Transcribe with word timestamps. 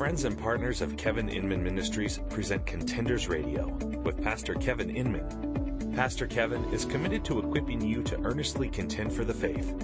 friends 0.00 0.24
and 0.24 0.38
partners 0.38 0.80
of 0.80 0.96
Kevin 0.96 1.28
Inman 1.28 1.62
Ministries 1.62 2.20
present 2.30 2.64
Contenders 2.64 3.28
Radio 3.28 3.66
with 4.02 4.18
Pastor 4.22 4.54
Kevin 4.54 4.88
Inman. 4.88 5.92
Pastor 5.94 6.26
Kevin 6.26 6.64
is 6.72 6.86
committed 6.86 7.22
to 7.26 7.38
equipping 7.38 7.82
you 7.82 8.02
to 8.04 8.18
earnestly 8.22 8.70
contend 8.70 9.12
for 9.12 9.26
the 9.26 9.34
faith. 9.34 9.78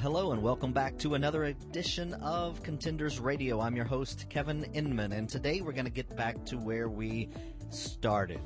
hello 0.01 0.33
and 0.33 0.43
welcome 0.43 0.73
back 0.73 0.97
to 0.97 1.13
another 1.13 1.45
edition 1.45 2.15
of 2.23 2.63
Contenders 2.63 3.21
Radio. 3.21 3.61
I'm 3.61 3.77
your 3.77 3.85
host, 3.85 4.25
Kevin 4.31 4.65
Inman, 4.73 5.13
and 5.13 5.29
today 5.29 5.61
we're 5.61 5.73
going 5.73 5.85
to 5.85 5.91
get 5.91 6.17
back 6.17 6.43
to 6.47 6.57
where 6.57 6.89
we 6.89 7.29
started. 7.69 8.41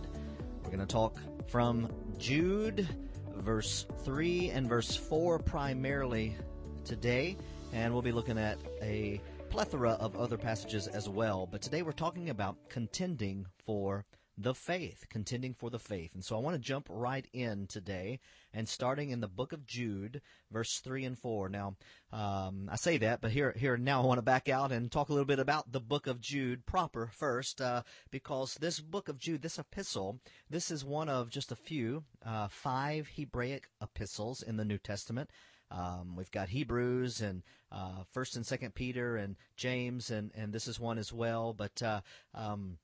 We're 0.65 0.71
going 0.71 0.81
to 0.81 0.87
talk 0.87 1.17
from 1.47 1.89
Jude, 2.19 2.89
verse 3.37 3.87
3 4.03 4.51
and 4.51 4.69
verse 4.69 4.97
4 4.97 5.39
primarily 5.39 6.37
today, 6.85 7.37
and 7.73 7.93
we'll 7.93 8.03
be 8.03 8.11
looking 8.11 8.37
at 8.37 8.59
a 8.83 9.21
plethora 9.49 9.93
of 9.93 10.17
other 10.17 10.37
passages 10.37 10.89
as 10.89 11.09
well. 11.09 11.47
But 11.47 11.63
today 11.63 11.83
we're 11.83 11.93
talking 11.93 12.31
about 12.31 12.69
contending 12.69 13.47
for 13.65 14.05
the 14.37 14.55
faith, 14.55 15.05
contending 15.09 15.55
for 15.55 15.71
the 15.71 15.79
faith. 15.79 16.15
And 16.15 16.25
so 16.25 16.37
I 16.37 16.41
want 16.41 16.57
to 16.57 16.61
jump 16.61 16.89
right 16.91 17.27
in 17.33 17.69
today 17.69 18.19
and 18.55 18.69
starting 18.69 19.11
in 19.11 19.21
the 19.21 19.29
book 19.29 19.53
of 19.53 19.67
Jude, 19.67 20.23
verse 20.51 20.79
3 20.79 21.05
and 21.05 21.19
4. 21.19 21.49
Now, 21.49 21.77
um, 22.13 22.69
I 22.71 22.77
say 22.77 22.97
that, 22.99 23.21
but 23.21 23.33
here, 23.33 23.53
here 23.59 23.77
now 23.77 24.01
I 24.01 24.07
want 24.07 24.19
to 24.19 24.23
back 24.23 24.49
out 24.49 24.71
and 24.71 24.91
talk 24.91 25.09
a 25.09 25.13
little 25.13 25.27
bit 25.27 25.41
about 25.41 25.73
the 25.73 25.81
book 25.81 26.07
of 26.07 26.21
Jude 26.21 26.65
proper 26.65 27.11
first, 27.13 27.61
uh, 27.61 27.83
because 28.11 28.55
this 28.55 28.79
book 28.79 29.09
of 29.09 29.19
Jude, 29.19 29.43
this 29.43 29.59
epistle, 29.59 30.21
this 30.49 30.71
is 30.71 30.85
one 30.85 31.09
of 31.09 31.29
just 31.29 31.51
a 31.51 31.57
few, 31.57 32.05
uh, 32.25 32.49
five 32.49 33.11
Hebraic 33.17 33.69
epistles 33.83 34.41
in 34.41 34.57
the 34.57 34.65
New 34.65 34.79
Testament. 34.79 35.31
Um, 35.71 36.15
we've 36.15 36.31
got 36.31 36.51
Hebrews 36.51 37.21
and 37.21 37.43
uh, 37.73 38.05
First 38.13 38.37
and 38.37 38.47
Second 38.47 38.75
Peter 38.75 39.17
and 39.17 39.35
James, 39.57 40.11
and 40.11 40.31
and 40.35 40.53
this 40.53 40.69
is 40.69 40.79
one 40.79 40.99
as 40.99 41.13
well. 41.13 41.53
But 41.53 41.83
uh, 41.83 42.03
um, 42.33 42.79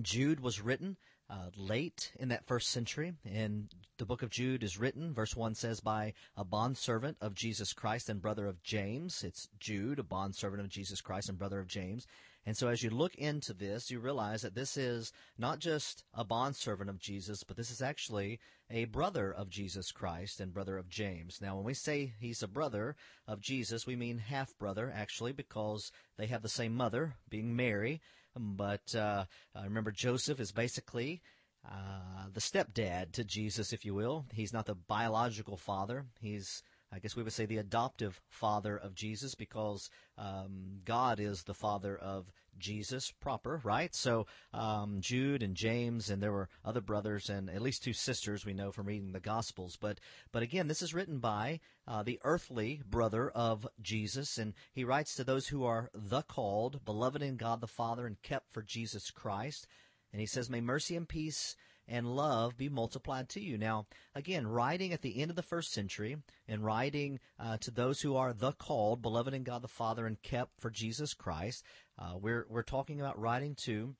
Jude 0.00 0.40
was 0.40 0.60
written 0.60 0.96
uh, 1.32 1.48
late 1.56 2.12
in 2.18 2.28
that 2.28 2.46
first 2.46 2.68
century, 2.68 3.14
and 3.24 3.68
the 3.96 4.04
book 4.04 4.22
of 4.22 4.28
Jude 4.28 4.62
is 4.62 4.78
written, 4.78 5.14
verse 5.14 5.34
1 5.34 5.54
says, 5.54 5.80
by 5.80 6.12
a 6.36 6.44
bondservant 6.44 7.16
of 7.22 7.34
Jesus 7.34 7.72
Christ 7.72 8.10
and 8.10 8.20
brother 8.20 8.46
of 8.46 8.62
James. 8.62 9.24
It's 9.24 9.48
Jude, 9.58 9.98
a 9.98 10.02
bondservant 10.02 10.60
of 10.60 10.68
Jesus 10.68 11.00
Christ 11.00 11.30
and 11.30 11.38
brother 11.38 11.58
of 11.58 11.68
James. 11.68 12.06
And 12.44 12.56
so 12.56 12.68
as 12.68 12.82
you 12.82 12.90
look 12.90 13.14
into 13.14 13.54
this, 13.54 13.90
you 13.90 13.98
realize 13.98 14.42
that 14.42 14.54
this 14.54 14.76
is 14.76 15.12
not 15.38 15.58
just 15.58 16.04
a 16.12 16.24
bondservant 16.24 16.90
of 16.90 16.98
Jesus, 16.98 17.44
but 17.44 17.56
this 17.56 17.70
is 17.70 17.80
actually 17.80 18.38
a 18.68 18.84
brother 18.86 19.32
of 19.32 19.48
Jesus 19.48 19.92
Christ 19.92 20.40
and 20.40 20.52
brother 20.52 20.76
of 20.76 20.88
James. 20.88 21.40
Now, 21.40 21.56
when 21.56 21.64
we 21.64 21.74
say 21.74 22.12
he's 22.18 22.42
a 22.42 22.48
brother 22.48 22.96
of 23.26 23.40
Jesus, 23.40 23.86
we 23.86 23.96
mean 23.96 24.18
half 24.18 24.58
brother, 24.58 24.92
actually, 24.94 25.32
because 25.32 25.92
they 26.18 26.26
have 26.26 26.42
the 26.42 26.48
same 26.48 26.74
mother, 26.74 27.14
being 27.30 27.54
Mary. 27.54 28.00
But 28.36 28.94
uh, 28.94 29.24
remember, 29.62 29.90
Joseph 29.90 30.40
is 30.40 30.52
basically 30.52 31.22
uh, 31.68 32.28
the 32.32 32.40
stepdad 32.40 33.12
to 33.12 33.24
Jesus, 33.24 33.72
if 33.72 33.84
you 33.84 33.94
will. 33.94 34.26
He's 34.32 34.52
not 34.52 34.66
the 34.66 34.74
biological 34.74 35.56
father. 35.56 36.06
He's 36.20 36.62
I 36.94 36.98
guess 36.98 37.16
we 37.16 37.22
would 37.22 37.32
say 37.32 37.46
the 37.46 37.56
adoptive 37.56 38.20
father 38.28 38.76
of 38.76 38.94
Jesus 38.94 39.34
because 39.34 39.88
um, 40.18 40.80
God 40.84 41.20
is 41.20 41.44
the 41.44 41.54
father 41.54 41.96
of 41.96 42.30
Jesus 42.58 43.12
proper, 43.20 43.60
right? 43.64 43.94
So 43.94 44.26
um, 44.52 44.98
Jude 45.00 45.42
and 45.42 45.54
James 45.54 46.10
and 46.10 46.22
there 46.22 46.32
were 46.32 46.48
other 46.64 46.80
brothers 46.80 47.28
and 47.28 47.50
at 47.50 47.62
least 47.62 47.82
two 47.82 47.92
sisters 47.92 48.44
we 48.44 48.54
know 48.54 48.70
from 48.72 48.86
reading 48.86 49.12
the 49.12 49.20
Gospels. 49.20 49.76
But 49.80 49.98
but 50.32 50.42
again, 50.42 50.68
this 50.68 50.82
is 50.82 50.94
written 50.94 51.18
by 51.18 51.60
uh, 51.86 52.02
the 52.02 52.20
earthly 52.24 52.82
brother 52.88 53.30
of 53.30 53.66
Jesus, 53.80 54.38
and 54.38 54.54
he 54.72 54.84
writes 54.84 55.14
to 55.16 55.24
those 55.24 55.48
who 55.48 55.64
are 55.64 55.90
the 55.94 56.22
called, 56.22 56.84
beloved 56.84 57.22
in 57.22 57.36
God 57.36 57.60
the 57.60 57.66
Father, 57.66 58.06
and 58.06 58.20
kept 58.22 58.52
for 58.52 58.62
Jesus 58.62 59.10
Christ. 59.10 59.66
And 60.12 60.20
he 60.20 60.26
says, 60.26 60.50
May 60.50 60.60
mercy 60.60 60.94
and 60.94 61.08
peace 61.08 61.56
and 61.88 62.16
love 62.16 62.56
be 62.56 62.68
multiplied 62.68 63.28
to 63.30 63.40
you. 63.40 63.58
Now, 63.58 63.86
again, 64.14 64.46
writing 64.46 64.92
at 64.92 65.02
the 65.02 65.20
end 65.20 65.30
of 65.30 65.36
the 65.36 65.42
first 65.42 65.72
century 65.72 66.16
and 66.48 66.64
writing 66.64 67.20
uh, 67.38 67.56
to 67.58 67.70
those 67.70 68.00
who 68.00 68.16
are 68.16 68.32
the 68.32 68.52
called, 68.52 69.02
beloved 69.02 69.34
in 69.34 69.42
God 69.42 69.62
the 69.62 69.68
Father, 69.68 70.06
and 70.06 70.20
kept 70.22 70.60
for 70.60 70.70
Jesus 70.70 71.14
Christ, 71.14 71.64
uh, 71.98 72.14
we're, 72.20 72.46
we're 72.48 72.62
talking 72.62 73.00
about 73.00 73.18
writing 73.18 73.54
to 73.64 73.94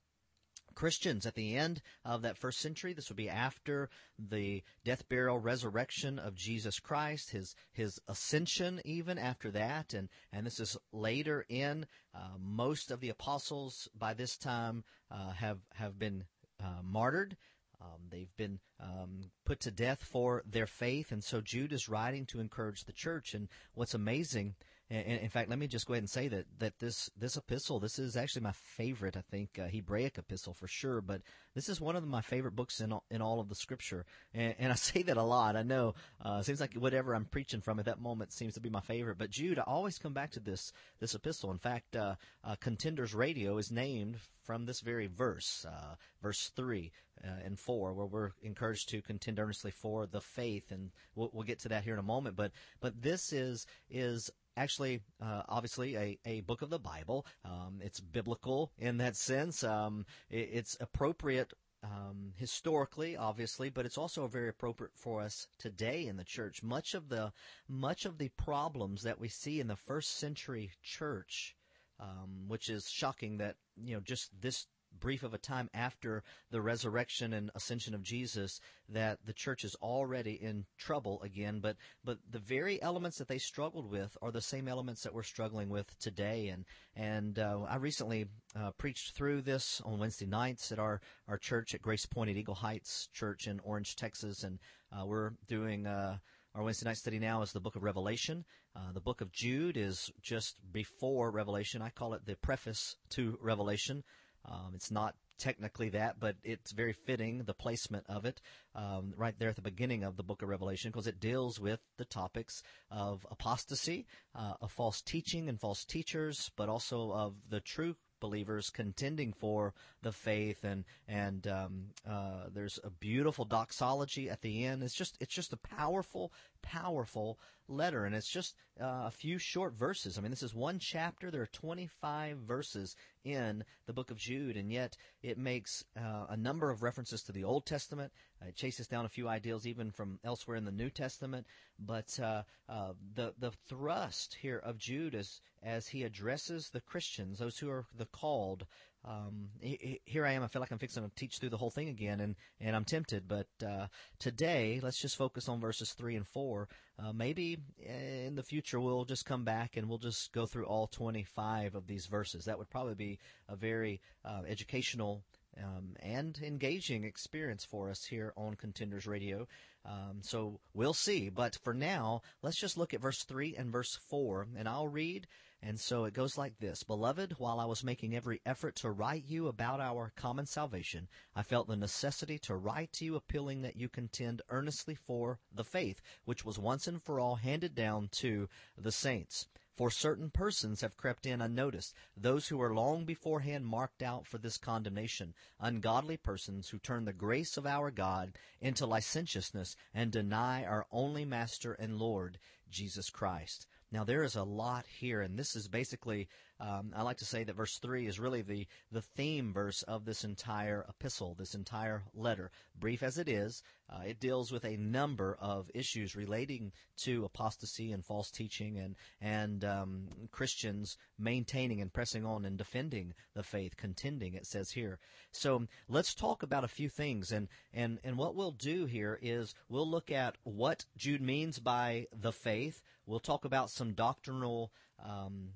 Christians 0.74 1.26
at 1.26 1.34
the 1.34 1.54
end 1.56 1.82
of 2.04 2.22
that 2.22 2.38
first 2.38 2.58
century. 2.60 2.92
This 2.92 3.08
would 3.08 3.16
be 3.16 3.28
after 3.28 3.90
the 4.18 4.62
death, 4.84 5.08
burial, 5.08 5.38
resurrection 5.38 6.18
of 6.18 6.34
Jesus 6.34 6.80
Christ, 6.80 7.30
his 7.30 7.54
his 7.72 8.00
ascension, 8.08 8.80
even 8.84 9.18
after 9.18 9.50
that, 9.50 9.94
and 9.94 10.08
and 10.32 10.46
this 10.46 10.60
is 10.60 10.76
later 10.92 11.44
in. 11.48 11.86
Uh, 12.14 12.38
most 12.38 12.90
of 12.90 13.00
the 13.00 13.08
apostles 13.08 13.88
by 13.94 14.14
this 14.14 14.36
time 14.36 14.84
uh, 15.10 15.32
have 15.32 15.60
have 15.74 15.98
been 15.98 16.24
uh, 16.62 16.82
martyred. 16.82 17.36
Um, 17.82 18.02
they've 18.10 18.34
been 18.36 18.60
um, 18.80 19.30
put 19.44 19.60
to 19.60 19.70
death 19.70 20.02
for 20.02 20.42
their 20.46 20.66
faith, 20.66 21.10
and 21.10 21.22
so 21.24 21.40
Jude 21.40 21.72
is 21.72 21.88
writing 21.88 22.26
to 22.26 22.40
encourage 22.40 22.84
the 22.84 22.92
church. 22.92 23.34
And 23.34 23.48
what's 23.74 23.94
amazing, 23.94 24.54
and, 24.92 25.20
in 25.20 25.28
fact, 25.30 25.48
let 25.48 25.58
me 25.58 25.66
just 25.66 25.86
go 25.86 25.94
ahead 25.94 26.02
and 26.02 26.10
say 26.10 26.28
that 26.28 26.44
that 26.58 26.78
this 26.78 27.10
this 27.16 27.36
epistle, 27.36 27.80
this 27.80 27.98
is 27.98 28.16
actually 28.16 28.42
my 28.42 28.52
favorite, 28.52 29.16
I 29.16 29.22
think, 29.22 29.58
uh, 29.58 29.66
Hebraic 29.66 30.18
epistle 30.18 30.52
for 30.52 30.68
sure. 30.68 31.00
But 31.00 31.22
this 31.54 31.68
is 31.68 31.80
one 31.80 31.96
of 31.96 32.06
my 32.06 32.20
favorite 32.20 32.54
books 32.54 32.80
in 32.80 32.92
all, 32.92 33.04
in 33.10 33.22
all 33.22 33.40
of 33.40 33.48
the 33.48 33.54
Scripture, 33.54 34.04
and, 34.34 34.54
and 34.58 34.72
I 34.72 34.74
say 34.76 35.02
that 35.02 35.16
a 35.16 35.22
lot. 35.22 35.56
I 35.56 35.62
know 35.62 35.94
uh, 36.24 36.38
it 36.40 36.44
seems 36.44 36.60
like 36.60 36.74
whatever 36.74 37.14
I'm 37.14 37.24
preaching 37.24 37.62
from 37.62 37.78
at 37.78 37.86
that 37.86 38.00
moment 38.00 38.32
seems 38.32 38.54
to 38.54 38.60
be 38.60 38.70
my 38.70 38.80
favorite. 38.80 39.18
But 39.18 39.30
Jude, 39.30 39.58
I 39.58 39.62
always 39.62 39.98
come 39.98 40.12
back 40.12 40.32
to 40.32 40.40
this 40.40 40.72
this 41.00 41.14
epistle. 41.14 41.50
In 41.50 41.58
fact, 41.58 41.96
uh, 41.96 42.16
uh 42.44 42.56
Contenders 42.60 43.14
Radio 43.14 43.56
is 43.56 43.70
named 43.70 44.18
from 44.42 44.66
this 44.66 44.80
very 44.80 45.06
verse, 45.06 45.64
uh, 45.68 45.94
verse 46.20 46.50
three 46.54 46.92
uh, 47.24 47.30
and 47.44 47.58
four, 47.58 47.94
where 47.94 48.06
we're 48.06 48.32
encouraged 48.42 48.88
to 48.90 49.00
contend 49.00 49.38
earnestly 49.38 49.70
for 49.70 50.06
the 50.06 50.20
faith, 50.20 50.70
and 50.70 50.90
we'll, 51.14 51.30
we'll 51.32 51.44
get 51.44 51.60
to 51.60 51.68
that 51.68 51.84
here 51.84 51.94
in 51.94 52.00
a 52.00 52.02
moment. 52.02 52.36
But 52.36 52.52
but 52.80 53.00
this 53.02 53.32
is 53.32 53.66
is 53.88 54.30
actually 54.56 55.00
uh, 55.20 55.42
obviously 55.48 55.96
a, 55.96 56.18
a 56.24 56.40
book 56.42 56.62
of 56.62 56.70
the 56.70 56.78
Bible. 56.78 57.26
Um, 57.44 57.80
it's 57.80 58.00
biblical 58.00 58.72
in 58.78 58.98
that 58.98 59.16
sense. 59.16 59.64
Um, 59.64 60.06
it, 60.30 60.50
it's 60.52 60.76
appropriate 60.80 61.52
um, 61.84 62.32
historically, 62.36 63.16
obviously, 63.16 63.68
but 63.68 63.86
it's 63.86 63.98
also 63.98 64.26
very 64.26 64.48
appropriate 64.48 64.92
for 64.94 65.20
us 65.20 65.48
today 65.58 66.06
in 66.06 66.16
the 66.16 66.24
church. 66.24 66.62
Much 66.62 66.94
of 66.94 67.08
the 67.08 67.32
much 67.68 68.04
of 68.04 68.18
the 68.18 68.28
problems 68.30 69.02
that 69.02 69.18
we 69.18 69.28
see 69.28 69.58
in 69.58 69.66
the 69.66 69.76
first 69.76 70.16
century 70.16 70.70
church, 70.82 71.56
um, 71.98 72.44
which 72.46 72.68
is 72.68 72.88
shocking 72.88 73.38
that 73.38 73.56
you 73.76 73.94
know 73.94 74.00
just 74.00 74.30
this 74.40 74.66
brief 75.00 75.22
of 75.22 75.34
a 75.34 75.38
time 75.38 75.68
after 75.74 76.22
the 76.50 76.60
resurrection 76.60 77.32
and 77.32 77.50
ascension 77.54 77.94
of 77.94 78.02
Jesus 78.02 78.60
that 78.88 79.18
the 79.24 79.32
church 79.32 79.64
is 79.64 79.74
already 79.76 80.32
in 80.32 80.64
trouble 80.78 81.20
again. 81.22 81.60
But 81.60 81.76
but 82.04 82.18
the 82.30 82.38
very 82.38 82.80
elements 82.82 83.18
that 83.18 83.28
they 83.28 83.38
struggled 83.38 83.90
with 83.90 84.16
are 84.22 84.32
the 84.32 84.40
same 84.40 84.68
elements 84.68 85.02
that 85.02 85.14
we're 85.14 85.22
struggling 85.22 85.68
with 85.68 85.98
today. 85.98 86.48
And 86.48 86.64
and 86.94 87.38
uh, 87.38 87.60
I 87.68 87.76
recently 87.76 88.26
uh, 88.54 88.70
preached 88.78 89.14
through 89.14 89.42
this 89.42 89.80
on 89.84 89.98
Wednesday 89.98 90.26
nights 90.26 90.72
at 90.72 90.78
our 90.78 91.00
our 91.28 91.38
church 91.38 91.74
at 91.74 91.82
Grace 91.82 92.06
Point 92.06 92.30
at 92.30 92.36
Eagle 92.36 92.54
Heights 92.54 93.08
Church 93.12 93.46
in 93.46 93.60
Orange, 93.60 93.96
Texas, 93.96 94.42
and 94.42 94.58
uh, 94.92 95.06
we're 95.06 95.32
doing. 95.48 95.86
Uh, 95.86 96.18
our 96.54 96.62
Wednesday 96.62 96.84
night 96.84 96.98
study 96.98 97.18
now 97.18 97.40
is 97.40 97.52
the 97.52 97.60
book 97.60 97.76
of 97.76 97.82
Revelation. 97.82 98.44
Uh, 98.76 98.92
the 98.92 99.00
book 99.00 99.22
of 99.22 99.32
Jude 99.32 99.78
is 99.78 100.10
just 100.20 100.56
before 100.70 101.30
Revelation. 101.30 101.80
I 101.80 101.88
call 101.88 102.12
it 102.12 102.26
the 102.26 102.36
preface 102.36 102.96
to 103.10 103.38
Revelation. 103.40 104.04
Um, 104.44 104.72
it's 104.74 104.90
not 104.90 105.14
technically 105.38 105.88
that, 105.90 106.20
but 106.20 106.36
it's 106.44 106.72
very 106.72 106.92
fitting, 106.92 107.38
the 107.44 107.54
placement 107.54 108.04
of 108.08 108.24
it, 108.24 108.40
um, 108.74 109.12
right 109.16 109.34
there 109.38 109.48
at 109.48 109.56
the 109.56 109.62
beginning 109.62 110.04
of 110.04 110.16
the 110.16 110.22
book 110.22 110.42
of 110.42 110.48
Revelation, 110.48 110.90
because 110.90 111.06
it 111.06 111.20
deals 111.20 111.58
with 111.58 111.80
the 111.98 112.04
topics 112.04 112.62
of 112.90 113.26
apostasy, 113.30 114.06
uh, 114.34 114.54
of 114.60 114.70
false 114.70 115.02
teaching 115.02 115.48
and 115.48 115.60
false 115.60 115.84
teachers, 115.84 116.50
but 116.56 116.68
also 116.68 117.12
of 117.12 117.34
the 117.48 117.60
true 117.60 117.96
believers 118.22 118.70
contending 118.70 119.34
for 119.34 119.74
the 120.00 120.12
faith. 120.12 120.64
And 120.64 120.84
and 121.06 121.46
um, 121.46 121.86
uh, 122.08 122.44
there's 122.54 122.78
a 122.82 122.88
beautiful 122.88 123.44
doxology 123.44 124.30
at 124.30 124.40
the 124.40 124.64
end. 124.64 124.82
It's 124.82 124.94
just 124.94 125.18
it's 125.20 125.34
just 125.34 125.52
a 125.52 125.58
powerful 125.58 126.32
powerful 126.62 127.38
letter. 127.68 128.06
And 128.06 128.14
it's 128.14 128.30
just 128.30 128.54
uh, 128.80 129.02
a 129.06 129.10
few 129.10 129.36
short 129.36 129.74
verses. 129.74 130.16
I 130.16 130.22
mean 130.22 130.30
this 130.30 130.42
is 130.42 130.54
one 130.54 130.78
chapter. 130.78 131.30
There 131.30 131.42
are 131.42 131.46
25 131.46 132.38
verses 132.38 132.96
in 133.24 133.64
the 133.86 133.92
book 133.92 134.10
of 134.10 134.16
jude. 134.16 134.56
And 134.56 134.72
yet 134.72 134.96
it 135.22 135.36
makes 135.36 135.84
uh, 135.98 136.26
a 136.30 136.36
number 136.36 136.70
of 136.70 136.82
references 136.82 137.22
to 137.24 137.32
the 137.32 137.44
old 137.44 137.66
testament 137.66 138.12
it 138.46 138.56
chases 138.56 138.86
down 138.86 139.04
a 139.04 139.08
few 139.08 139.28
ideals 139.28 139.66
even 139.66 139.90
from 139.90 140.18
elsewhere 140.24 140.56
in 140.56 140.64
the 140.64 140.72
New 140.72 140.90
Testament. 140.90 141.46
But 141.78 142.18
uh, 142.20 142.42
uh, 142.68 142.92
the 143.14 143.34
the 143.38 143.52
thrust 143.68 144.36
here 144.40 144.58
of 144.58 144.78
Jude 144.78 145.14
is 145.14 145.40
as 145.62 145.88
he 145.88 146.02
addresses 146.02 146.70
the 146.70 146.80
Christians, 146.80 147.38
those 147.38 147.58
who 147.58 147.70
are 147.70 147.86
the 147.96 148.06
called. 148.06 148.66
Um, 149.04 149.48
here 149.60 150.24
I 150.24 150.32
am. 150.32 150.44
I 150.44 150.46
feel 150.46 150.60
like 150.60 150.70
I'm 150.70 150.78
fixing 150.78 151.02
to 151.02 151.10
teach 151.16 151.38
through 151.38 151.48
the 151.48 151.56
whole 151.56 151.70
thing 151.70 151.88
again, 151.88 152.20
and, 152.20 152.36
and 152.60 152.76
I'm 152.76 152.84
tempted. 152.84 153.26
But 153.26 153.48
uh, 153.66 153.88
today, 154.20 154.78
let's 154.80 155.00
just 155.00 155.16
focus 155.16 155.48
on 155.48 155.60
verses 155.60 155.92
three 155.92 156.14
and 156.14 156.26
four. 156.26 156.68
Uh, 157.02 157.12
maybe 157.12 157.58
in 157.78 158.36
the 158.36 158.44
future 158.44 158.78
we'll 158.78 159.04
just 159.04 159.26
come 159.26 159.44
back 159.44 159.76
and 159.76 159.88
we'll 159.88 159.98
just 159.98 160.32
go 160.32 160.46
through 160.46 160.66
all 160.66 160.86
25 160.86 161.74
of 161.74 161.86
these 161.88 162.06
verses. 162.06 162.44
That 162.44 162.58
would 162.58 162.70
probably 162.70 162.94
be 162.94 163.18
a 163.48 163.56
very 163.56 164.00
uh, 164.24 164.42
educational 164.46 165.24
um, 165.58 165.96
and 166.00 166.38
engaging 166.42 167.04
experience 167.04 167.64
for 167.64 167.90
us 167.90 168.04
here 168.04 168.32
on 168.36 168.54
Contenders 168.54 169.06
Radio. 169.06 169.46
Um, 169.84 170.20
so 170.22 170.60
we'll 170.74 170.94
see. 170.94 171.28
But 171.28 171.56
for 171.62 171.74
now, 171.74 172.22
let's 172.42 172.60
just 172.60 172.78
look 172.78 172.94
at 172.94 173.00
verse 173.00 173.24
3 173.24 173.56
and 173.56 173.72
verse 173.72 173.98
4, 174.08 174.48
and 174.56 174.68
I'll 174.68 174.88
read. 174.88 175.26
And 175.64 175.78
so 175.78 176.04
it 176.06 176.14
goes 176.14 176.36
like 176.36 176.58
this 176.58 176.82
Beloved, 176.82 177.36
while 177.38 177.60
I 177.60 177.66
was 177.66 177.84
making 177.84 178.16
every 178.16 178.40
effort 178.44 178.74
to 178.76 178.90
write 178.90 179.24
you 179.24 179.46
about 179.46 179.80
our 179.80 180.12
common 180.16 180.46
salvation, 180.46 181.08
I 181.36 181.44
felt 181.44 181.68
the 181.68 181.76
necessity 181.76 182.38
to 182.40 182.56
write 182.56 182.92
to 182.94 183.04
you 183.04 183.14
appealing 183.14 183.62
that 183.62 183.76
you 183.76 183.88
contend 183.88 184.42
earnestly 184.48 184.96
for 184.96 185.38
the 185.54 185.64
faith 185.64 186.00
which 186.24 186.44
was 186.44 186.58
once 186.58 186.88
and 186.88 187.00
for 187.00 187.20
all 187.20 187.36
handed 187.36 187.76
down 187.76 188.08
to 188.20 188.48
the 188.76 188.90
saints. 188.90 189.46
For 189.74 189.90
certain 189.90 190.30
persons 190.30 190.82
have 190.82 190.98
crept 190.98 191.24
in 191.24 191.40
unnoticed, 191.40 191.94
those 192.14 192.48
who 192.48 192.58
were 192.58 192.74
long 192.74 193.06
beforehand 193.06 193.66
marked 193.66 194.02
out 194.02 194.26
for 194.26 194.36
this 194.36 194.58
condemnation, 194.58 195.34
ungodly 195.58 196.18
persons 196.18 196.68
who 196.68 196.78
turn 196.78 197.06
the 197.06 197.14
grace 197.14 197.56
of 197.56 197.66
our 197.66 197.90
God 197.90 198.36
into 198.60 198.86
licentiousness 198.86 199.74
and 199.94 200.12
deny 200.12 200.62
our 200.64 200.86
only 200.90 201.24
Master 201.24 201.72
and 201.72 201.98
Lord, 201.98 202.38
Jesus 202.70 203.08
Christ. 203.08 203.66
Now 203.90 204.04
there 204.04 204.22
is 204.22 204.36
a 204.36 204.42
lot 204.42 204.86
here, 204.86 205.22
and 205.22 205.38
this 205.38 205.56
is 205.56 205.68
basically, 205.68 206.28
um, 206.60 206.92
I 206.94 207.02
like 207.02 207.16
to 207.18 207.24
say 207.24 207.42
that 207.44 207.56
verse 207.56 207.78
three 207.78 208.06
is 208.06 208.20
really 208.20 208.42
the 208.42 208.66
the 208.90 209.02
theme 209.02 209.52
verse 209.52 209.82
of 209.82 210.04
this 210.04 210.22
entire 210.22 210.84
epistle, 210.88 211.34
this 211.34 211.54
entire 211.54 212.04
letter. 212.14 212.50
Brief 212.78 213.02
as 213.02 213.18
it 213.18 213.28
is, 213.28 213.62
uh, 213.90 214.02
it 214.06 214.20
deals 214.20 214.52
with 214.52 214.64
a 214.64 214.76
number 214.76 215.36
of 215.40 215.70
issues 215.74 216.14
relating 216.14 216.72
to 216.98 217.24
apostasy 217.24 217.90
and 217.90 218.04
false 218.04 218.30
teaching, 218.30 218.78
and 218.78 218.94
and 219.20 219.64
um, 219.64 220.08
Christians 220.30 220.96
maintaining 221.18 221.80
and 221.80 221.92
pressing 221.92 222.24
on 222.24 222.44
and 222.44 222.56
defending 222.56 223.14
the 223.34 223.42
faith, 223.42 223.76
contending. 223.76 224.34
It 224.34 224.46
says 224.46 224.70
here. 224.70 224.98
So 225.32 225.66
let's 225.88 226.14
talk 226.14 226.42
about 226.42 226.64
a 226.64 226.68
few 226.68 226.88
things, 226.88 227.32
and 227.32 227.48
and 227.72 227.98
and 228.04 228.16
what 228.16 228.36
we'll 228.36 228.52
do 228.52 228.84
here 228.84 229.18
is 229.20 229.54
we'll 229.68 229.88
look 229.88 230.10
at 230.10 230.36
what 230.44 230.84
Jude 230.96 231.22
means 231.22 231.58
by 231.58 232.06
the 232.12 232.32
faith. 232.32 232.82
We'll 233.04 233.20
talk 233.20 233.44
about 233.44 233.70
some 233.70 233.94
doctrinal 233.94 234.70
um, 235.04 235.50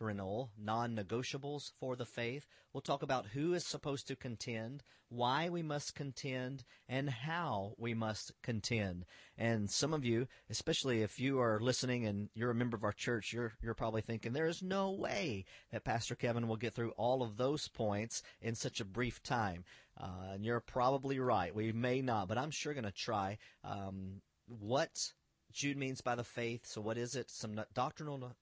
non-negotiables 0.00 1.70
for 1.78 1.96
the 1.96 2.04
faith. 2.04 2.46
We'll 2.72 2.80
talk 2.80 3.02
about 3.02 3.26
who 3.26 3.54
is 3.54 3.64
supposed 3.64 4.08
to 4.08 4.16
contend, 4.16 4.82
why 5.08 5.48
we 5.48 5.62
must 5.62 5.94
contend, 5.94 6.64
and 6.88 7.08
how 7.08 7.74
we 7.78 7.94
must 7.94 8.32
contend. 8.42 9.04
And 9.38 9.70
some 9.70 9.94
of 9.94 10.04
you, 10.04 10.26
especially 10.50 11.02
if 11.02 11.20
you 11.20 11.40
are 11.40 11.60
listening 11.60 12.06
and 12.06 12.28
you're 12.34 12.50
a 12.50 12.54
member 12.54 12.76
of 12.76 12.84
our 12.84 12.92
church, 12.92 13.32
you're 13.32 13.52
you're 13.62 13.74
probably 13.74 14.02
thinking 14.02 14.32
there 14.32 14.46
is 14.46 14.62
no 14.62 14.90
way 14.90 15.44
that 15.70 15.84
Pastor 15.84 16.14
Kevin 16.14 16.48
will 16.48 16.56
get 16.56 16.74
through 16.74 16.90
all 16.92 17.22
of 17.22 17.36
those 17.36 17.68
points 17.68 18.22
in 18.40 18.54
such 18.54 18.80
a 18.80 18.84
brief 18.84 19.22
time. 19.22 19.64
Uh, 20.00 20.32
and 20.32 20.44
you're 20.44 20.60
probably 20.60 21.20
right. 21.20 21.54
We 21.54 21.72
may 21.72 22.02
not, 22.02 22.28
but 22.28 22.38
I'm 22.38 22.50
sure 22.50 22.74
going 22.74 22.84
to 22.84 22.90
try. 22.90 23.38
Um, 23.62 24.22
what 24.46 25.12
Jude 25.54 25.76
means 25.76 26.00
by 26.00 26.16
the 26.16 26.24
faith. 26.24 26.66
So, 26.66 26.80
what 26.80 26.98
is 26.98 27.14
it? 27.14 27.30
Some 27.30 27.60
doctrinal 27.72 28.34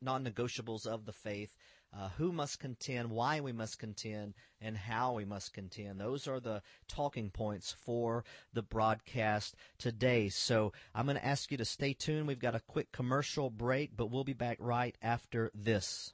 non 0.00 0.24
negotiables 0.24 0.86
of 0.86 1.04
the 1.04 1.12
faith. 1.12 1.56
Uh, 1.96 2.10
who 2.18 2.30
must 2.30 2.58
contend, 2.58 3.08
why 3.10 3.40
we 3.40 3.52
must 3.52 3.78
contend, 3.78 4.34
and 4.60 4.76
how 4.76 5.14
we 5.14 5.24
must 5.24 5.54
contend. 5.54 5.98
Those 5.98 6.28
are 6.28 6.40
the 6.40 6.60
talking 6.88 7.30
points 7.30 7.72
for 7.72 8.24
the 8.52 8.60
broadcast 8.60 9.54
today. 9.78 10.28
So 10.28 10.72
I'm 10.94 11.06
going 11.06 11.16
to 11.16 11.24
ask 11.24 11.50
you 11.50 11.56
to 11.56 11.64
stay 11.64 11.94
tuned. 11.94 12.26
We've 12.26 12.38
got 12.38 12.56
a 12.56 12.60
quick 12.60 12.92
commercial 12.92 13.48
break, 13.48 13.96
but 13.96 14.10
we'll 14.10 14.24
be 14.24 14.34
back 14.34 14.58
right 14.60 14.98
after 15.00 15.50
this. 15.54 16.12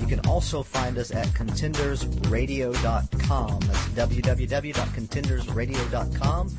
You 0.00 0.06
can 0.08 0.20
also 0.26 0.64
find 0.64 0.98
us 0.98 1.12
at 1.12 1.28
contendersradio.com. 1.28 3.60
That's 3.60 3.88
www.contendersradio.com 3.90 6.58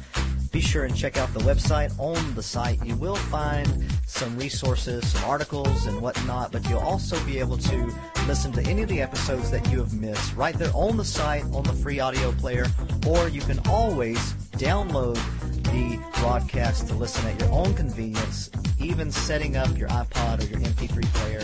be 0.51 0.59
sure 0.59 0.83
and 0.83 0.95
check 0.95 1.17
out 1.17 1.33
the 1.33 1.39
website. 1.41 1.97
On 1.97 2.35
the 2.35 2.43
site, 2.43 2.83
you 2.85 2.95
will 2.95 3.15
find 3.15 3.85
some 4.05 4.37
resources, 4.37 5.07
some 5.07 5.23
articles, 5.29 5.85
and 5.85 6.01
whatnot, 6.01 6.51
but 6.51 6.67
you'll 6.69 6.79
also 6.79 7.23
be 7.25 7.39
able 7.39 7.57
to 7.57 7.93
listen 8.27 8.51
to 8.51 8.61
any 8.69 8.81
of 8.81 8.89
the 8.89 9.01
episodes 9.01 9.49
that 9.49 9.69
you 9.71 9.79
have 9.79 9.93
missed 9.93 10.35
right 10.35 10.57
there 10.57 10.71
on 10.73 10.97
the 10.97 11.05
site, 11.05 11.43
on 11.53 11.63
the 11.63 11.73
free 11.73 11.99
audio 11.99 12.31
player, 12.33 12.65
or 13.07 13.29
you 13.29 13.41
can 13.41 13.59
always 13.69 14.33
download 14.57 15.15
the 15.63 15.97
broadcast 16.19 16.87
to 16.87 16.93
listen 16.95 17.25
at 17.27 17.39
your 17.39 17.51
own 17.51 17.73
convenience, 17.73 18.51
even 18.79 19.09
setting 19.11 19.55
up 19.55 19.75
your 19.77 19.87
iPod 19.89 20.41
or 20.41 20.47
your 20.47 20.59
MP3 20.59 21.03
player 21.13 21.41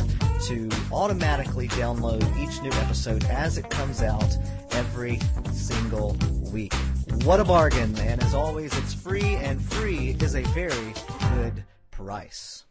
to 0.48 0.70
automatically 0.92 1.68
download 1.70 2.22
each 2.38 2.62
new 2.62 2.72
episode 2.82 3.24
as 3.26 3.58
it 3.58 3.70
comes 3.70 4.02
out 4.02 4.38
every 4.72 5.20
single 5.54 6.18
week. 6.52 6.74
What 7.28 7.42
a 7.42 7.44
bargain! 7.44 8.00
And 8.00 8.24
as 8.24 8.34
always, 8.34 8.74
it's 8.78 8.94
free, 8.94 9.36
and 9.36 9.62
free 9.62 10.16
is 10.22 10.34
a 10.34 10.44
very 10.44 10.94
good 11.36 11.66
price. 11.92 12.64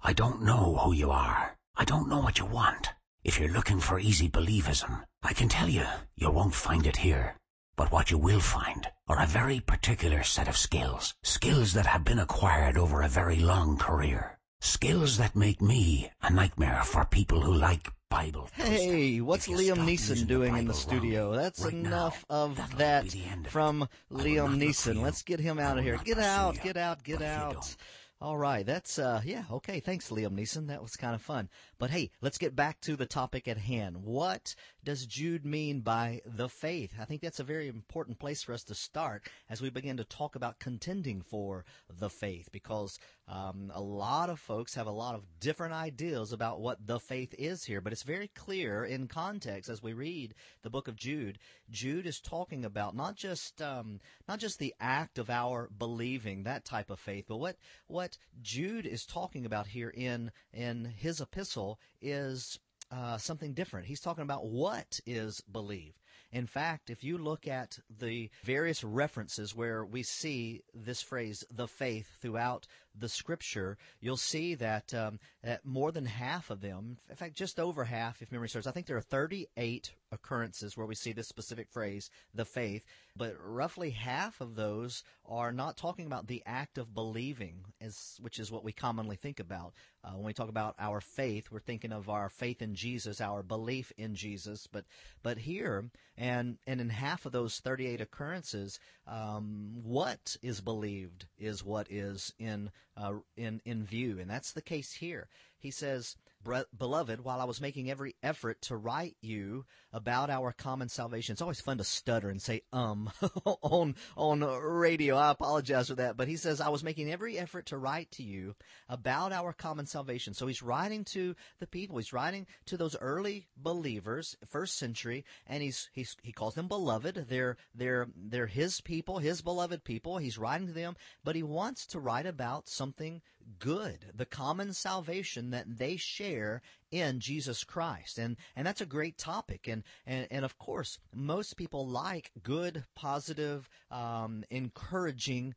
I 0.00 0.14
don't 0.14 0.40
know 0.40 0.78
who 0.80 0.94
you 0.94 1.10
are. 1.10 1.54
I 1.76 1.84
don't 1.84 2.08
know 2.08 2.20
what 2.20 2.38
you 2.38 2.46
want. 2.46 2.94
If 3.22 3.38
you're 3.38 3.52
looking 3.52 3.80
for 3.80 3.98
easy 3.98 4.30
believism, 4.30 5.04
I 5.22 5.34
can 5.34 5.50
tell 5.50 5.68
you, 5.68 5.84
you 6.16 6.30
won't 6.30 6.54
find 6.54 6.86
it 6.86 6.96
here. 6.96 7.36
But 7.76 7.92
what 7.92 8.10
you 8.10 8.16
will 8.16 8.40
find 8.40 8.90
are 9.08 9.20
a 9.20 9.26
very 9.26 9.60
particular 9.60 10.22
set 10.22 10.48
of 10.48 10.56
skills. 10.56 11.12
Skills 11.22 11.74
that 11.74 11.84
have 11.84 12.02
been 12.02 12.20
acquired 12.20 12.78
over 12.78 13.02
a 13.02 13.08
very 13.08 13.40
long 13.40 13.76
career. 13.76 14.38
Skills 14.62 15.18
that 15.18 15.36
make 15.36 15.60
me 15.60 16.10
a 16.22 16.32
nightmare 16.32 16.82
for 16.82 17.04
people 17.04 17.42
who 17.42 17.52
like 17.52 17.92
Bible. 18.14 18.48
Hey, 18.54 19.20
what's 19.20 19.48
Liam 19.48 19.78
Neeson 19.78 20.28
doing 20.28 20.56
in 20.56 20.68
the 20.68 20.72
studio? 20.72 21.30
Wrong, 21.30 21.36
That's 21.36 21.64
right 21.64 21.72
enough 21.74 22.24
now, 22.30 22.36
of 22.36 22.76
that 22.78 23.10
from 23.48 23.88
Liam 24.12 24.56
Neeson. 24.56 25.02
Let's 25.02 25.22
get 25.22 25.40
him 25.40 25.58
out 25.58 25.78
of 25.78 25.84
here. 25.84 25.98
Get 26.04 26.20
out, 26.20 26.62
get 26.62 26.76
out, 26.76 27.02
get 27.02 27.22
out. 27.22 27.74
All 28.20 28.38
right, 28.38 28.64
that's 28.64 28.98
uh 28.98 29.20
yeah, 29.24 29.44
okay. 29.50 29.80
Thanks 29.80 30.08
Liam 30.08 30.30
Neeson. 30.30 30.68
That 30.68 30.80
was 30.80 30.96
kind 30.96 31.14
of 31.14 31.20
fun. 31.20 31.50
But 31.78 31.90
hey, 31.90 32.10
let's 32.22 32.38
get 32.38 32.56
back 32.56 32.80
to 32.82 32.96
the 32.96 33.06
topic 33.06 33.48
at 33.48 33.58
hand. 33.58 33.98
What 33.98 34.54
does 34.82 35.04
Jude 35.04 35.44
mean 35.44 35.80
by 35.80 36.22
the 36.24 36.48
faith? 36.48 36.94
I 36.98 37.04
think 37.04 37.20
that's 37.20 37.40
a 37.40 37.44
very 37.44 37.68
important 37.68 38.18
place 38.18 38.42
for 38.42 38.52
us 38.52 38.62
to 38.64 38.74
start 38.74 39.28
as 39.50 39.60
we 39.60 39.68
begin 39.68 39.96
to 39.98 40.04
talk 40.04 40.36
about 40.36 40.58
contending 40.58 41.20
for 41.20 41.64
the 41.90 42.08
faith 42.08 42.48
because 42.52 42.98
um, 43.26 43.72
a 43.74 43.80
lot 43.80 44.30
of 44.30 44.38
folks 44.38 44.74
have 44.74 44.86
a 44.86 44.90
lot 44.90 45.14
of 45.14 45.24
different 45.40 45.72
ideas 45.72 46.32
about 46.32 46.60
what 46.60 46.86
the 46.86 47.00
faith 47.00 47.34
is 47.38 47.64
here, 47.64 47.80
but 47.80 47.92
it's 47.92 48.02
very 48.02 48.28
clear 48.28 48.84
in 48.84 49.08
context 49.08 49.70
as 49.70 49.82
we 49.82 49.92
read 49.92 50.34
the 50.62 50.70
book 50.70 50.88
of 50.88 50.96
Jude. 50.96 51.38
Jude 51.70 52.06
is 52.06 52.20
talking 52.20 52.64
about 52.64 52.94
not 52.94 53.16
just 53.16 53.60
um, 53.62 54.00
not 54.28 54.38
just 54.38 54.58
the 54.58 54.74
act 54.78 55.18
of 55.18 55.30
our 55.30 55.70
believing 55.78 56.42
that 56.42 56.64
type 56.64 56.90
of 56.90 57.00
faith, 57.00 57.24
but 57.26 57.38
what 57.38 57.56
what 57.86 58.13
Jude 58.42 58.86
is 58.86 59.04
talking 59.04 59.46
about 59.46 59.68
here 59.68 59.90
in 59.90 60.30
in 60.52 60.84
his 60.84 61.20
epistle 61.20 61.78
is 62.00 62.58
uh, 62.90 63.18
something 63.18 63.54
different. 63.54 63.86
He's 63.86 64.00
talking 64.00 64.22
about 64.22 64.46
what 64.46 65.00
is 65.06 65.40
believed. 65.40 66.00
In 66.30 66.46
fact, 66.46 66.90
if 66.90 67.04
you 67.04 67.16
look 67.16 67.46
at 67.46 67.78
the 67.88 68.30
various 68.42 68.82
references 68.82 69.54
where 69.54 69.84
we 69.84 70.02
see 70.02 70.62
this 70.74 71.00
phrase, 71.00 71.44
the 71.50 71.68
faith, 71.68 72.08
throughout 72.20 72.66
the 72.98 73.08
scripture, 73.08 73.76
you'll 74.00 74.16
see 74.16 74.54
that, 74.54 74.94
um, 74.94 75.18
that 75.42 75.64
more 75.64 75.92
than 75.92 76.06
half 76.06 76.50
of 76.50 76.60
them, 76.60 76.98
in 77.10 77.16
fact, 77.16 77.34
just 77.34 77.58
over 77.58 77.84
half, 77.84 78.22
if 78.22 78.30
memory 78.30 78.48
serves, 78.48 78.66
I 78.66 78.70
think 78.70 78.86
there 78.86 78.96
are 78.96 79.02
38 79.02 79.92
occurrences 80.12 80.76
where 80.76 80.86
we 80.86 80.94
see 80.94 81.12
this 81.12 81.28
specific 81.28 81.68
phrase, 81.68 82.08
the 82.32 82.44
faith, 82.44 82.84
but 83.16 83.36
roughly 83.44 83.90
half 83.90 84.40
of 84.40 84.54
those 84.54 85.02
are 85.26 85.52
not 85.52 85.76
talking 85.76 86.06
about 86.06 86.26
the 86.26 86.42
act 86.46 86.78
of 86.78 86.94
believing, 86.94 87.64
as, 87.80 88.16
which 88.20 88.38
is 88.38 88.50
what 88.50 88.64
we 88.64 88.72
commonly 88.72 89.16
think 89.16 89.40
about. 89.40 89.74
Uh, 90.04 90.12
when 90.12 90.26
we 90.26 90.32
talk 90.32 90.48
about 90.48 90.74
our 90.78 91.00
faith, 91.00 91.50
we're 91.50 91.60
thinking 91.60 91.92
of 91.92 92.08
our 92.08 92.28
faith 92.28 92.62
in 92.62 92.74
Jesus, 92.74 93.20
our 93.20 93.42
belief 93.42 93.92
in 93.96 94.14
Jesus. 94.14 94.66
But 94.70 94.84
but 95.22 95.38
here, 95.38 95.90
and 96.16 96.58
and 96.66 96.80
in 96.80 96.90
half 96.90 97.26
of 97.26 97.32
those 97.32 97.58
38 97.58 98.00
occurrences, 98.00 98.78
um, 99.06 99.72
what 99.82 100.36
is 100.42 100.60
believed 100.60 101.26
is 101.38 101.64
what 101.64 101.90
is 101.90 102.32
in 102.38 102.70
uh, 102.96 103.14
in 103.36 103.60
in 103.64 103.84
view, 103.84 104.18
and 104.18 104.30
that's 104.30 104.52
the 104.52 104.62
case 104.62 104.94
here. 104.94 105.28
He 105.58 105.70
says 105.70 106.16
Beloved, 106.44 107.22
while 107.22 107.40
I 107.40 107.44
was 107.44 107.60
making 107.60 107.90
every 107.90 108.14
effort 108.22 108.60
to 108.62 108.76
write 108.76 109.16
you 109.20 109.64
about 109.92 110.30
our 110.30 110.52
common 110.52 110.88
salvation, 110.88 111.32
it's 111.32 111.42
always 111.42 111.60
fun 111.60 111.78
to 111.78 111.84
stutter 111.84 112.28
and 112.28 112.40
say 112.40 112.62
um 112.72 113.10
on 113.62 113.96
on 114.16 114.40
radio. 114.40 115.16
I 115.16 115.30
apologize 115.30 115.88
for 115.88 115.94
that, 115.94 116.16
but 116.16 116.28
he 116.28 116.36
says 116.36 116.60
I 116.60 116.68
was 116.68 116.84
making 116.84 117.10
every 117.10 117.38
effort 117.38 117.66
to 117.66 117.78
write 117.78 118.10
to 118.12 118.22
you 118.22 118.54
about 118.88 119.32
our 119.32 119.52
common 119.52 119.86
salvation. 119.86 120.34
So 120.34 120.46
he's 120.46 120.62
writing 120.62 121.04
to 121.06 121.34
the 121.60 121.66
people. 121.66 121.96
He's 121.96 122.12
writing 122.12 122.46
to 122.66 122.76
those 122.76 122.96
early 123.00 123.48
believers, 123.56 124.36
first 124.46 124.78
century, 124.78 125.24
and 125.46 125.62
he's 125.62 125.88
he's 125.92 126.16
he 126.22 126.32
calls 126.32 126.54
them 126.54 126.68
beloved. 126.68 127.26
They're 127.28 127.56
they're 127.74 128.08
they're 128.16 128.46
his 128.46 128.80
people, 128.80 129.18
his 129.18 129.42
beloved 129.42 129.84
people. 129.84 130.18
He's 130.18 130.38
writing 130.38 130.66
to 130.66 130.72
them, 130.72 130.96
but 131.22 131.36
he 131.36 131.42
wants 131.42 131.86
to 131.86 132.00
write 132.00 132.26
about 132.26 132.68
something 132.68 133.22
good, 133.58 134.06
the 134.14 134.26
common 134.26 134.72
salvation 134.72 135.50
that 135.50 135.78
they 135.78 135.96
share 135.96 136.62
in 136.90 137.20
Jesus 137.20 137.64
Christ. 137.64 138.18
And, 138.18 138.36
and 138.54 138.66
that's 138.66 138.80
a 138.80 138.86
great 138.86 139.18
topic. 139.18 139.68
And, 139.68 139.82
and, 140.06 140.26
and 140.30 140.44
of 140.44 140.58
course, 140.58 140.98
most 141.14 141.56
people 141.56 141.86
like 141.86 142.30
good, 142.42 142.84
positive, 142.94 143.68
um, 143.90 144.44
encouraging 144.50 145.54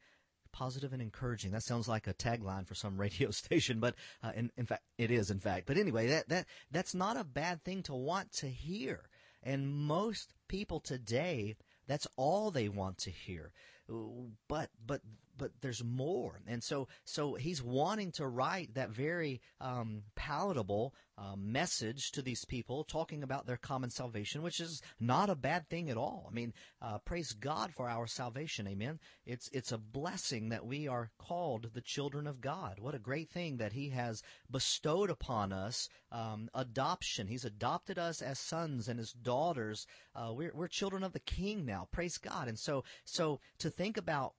positive 0.54 0.92
and 0.92 1.04
encouraging. 1.04 1.52
That 1.52 1.62
sounds 1.62 1.88
like 1.88 2.08
a 2.08 2.16
tagline 2.16 2.66
for 2.66 2.74
some 2.74 2.98
radio 3.00 3.30
station, 3.30 3.80
but 3.80 3.94
uh, 4.24 4.32
in, 4.36 4.52
in 4.58 4.66
fact, 4.66 4.84
it 4.98 5.12
is. 5.12 5.30
In 5.30 5.40
fact, 5.40 5.68
but 5.68 5.78
anyway, 5.78 6.08
that 6.08 6.30
that 6.30 6.46
that's 6.72 6.96
not 6.96 7.16
a 7.16 7.24
bad 7.24 7.64
thing 7.64 7.84
to 7.84 7.94
want 7.94 8.32
to 8.34 8.48
hear. 8.48 9.10
And 9.44 9.70
most 9.70 10.34
people 10.48 10.80
today, 10.80 11.56
that's 11.88 12.08
all 12.16 12.50
they 12.50 12.70
want 12.70 12.98
to 13.00 13.12
hear. 13.12 13.52
But 14.48 14.70
but 14.86 15.02
but 15.38 15.52
there's 15.62 15.84
more. 15.84 16.42
And 16.48 16.64
so, 16.64 16.88
so 17.06 17.36
he's 17.36 17.62
wanting 17.62 18.12
to 18.14 18.28
write 18.28 18.74
that 18.74 18.90
very 18.90 19.42
um, 19.62 20.04
palatable 20.16 20.94
uh, 21.18 21.36
message 21.36 22.12
to 22.12 22.22
these 22.22 22.46
people, 22.46 22.84
talking 22.84 23.24
about 23.24 23.48
their 23.48 23.58
common 23.58 23.90
salvation, 23.90 24.44
which 24.44 24.60
is 24.60 24.82
not 25.00 25.30
a 25.30 25.36
bad 25.36 25.68
thing 25.68 25.90
at 25.90 25.98
all. 25.98 26.28
I 26.30 26.34
mean, 26.34 26.54
uh, 26.82 27.00
praise 27.00 27.32
God 27.34 27.74
for 27.74 27.90
our 27.90 28.06
salvation. 28.06 28.68
Amen. 28.68 29.00
It's 29.26 29.50
it's 29.52 29.72
a 29.72 29.80
blessing 29.80 30.50
that 30.50 30.66
we 30.66 30.88
are 30.88 31.10
called 31.18 31.72
the 31.74 31.82
children 31.82 32.28
of 32.28 32.40
God. 32.40 32.78
What 32.80 32.94
a 32.94 33.00
great 33.00 33.32
thing 33.32 33.58
that 33.58 33.74
He 33.74 33.90
has 33.90 34.22
bestowed 34.52 35.10
upon 35.10 35.52
us 35.52 35.90
um, 36.12 36.50
adoption. 36.54 37.28
He's 37.28 37.46
adopted 37.46 37.98
us 37.98 38.22
as 38.22 38.38
sons 38.38 38.88
and 38.88 39.00
as 39.00 39.12
daughters. 39.12 39.88
Uh, 40.16 40.34
we're 40.34 40.52
we're 40.54 40.68
children 40.68 41.04
of 41.04 41.14
the 41.14 41.20
King 41.20 41.66
now. 41.66 41.88
Praise 41.92 42.20
God. 42.20 42.48
And 42.48 42.60
so 42.60 42.84
so 43.06 43.40
to 43.58 43.72
think 43.78 43.98
about 43.98 44.34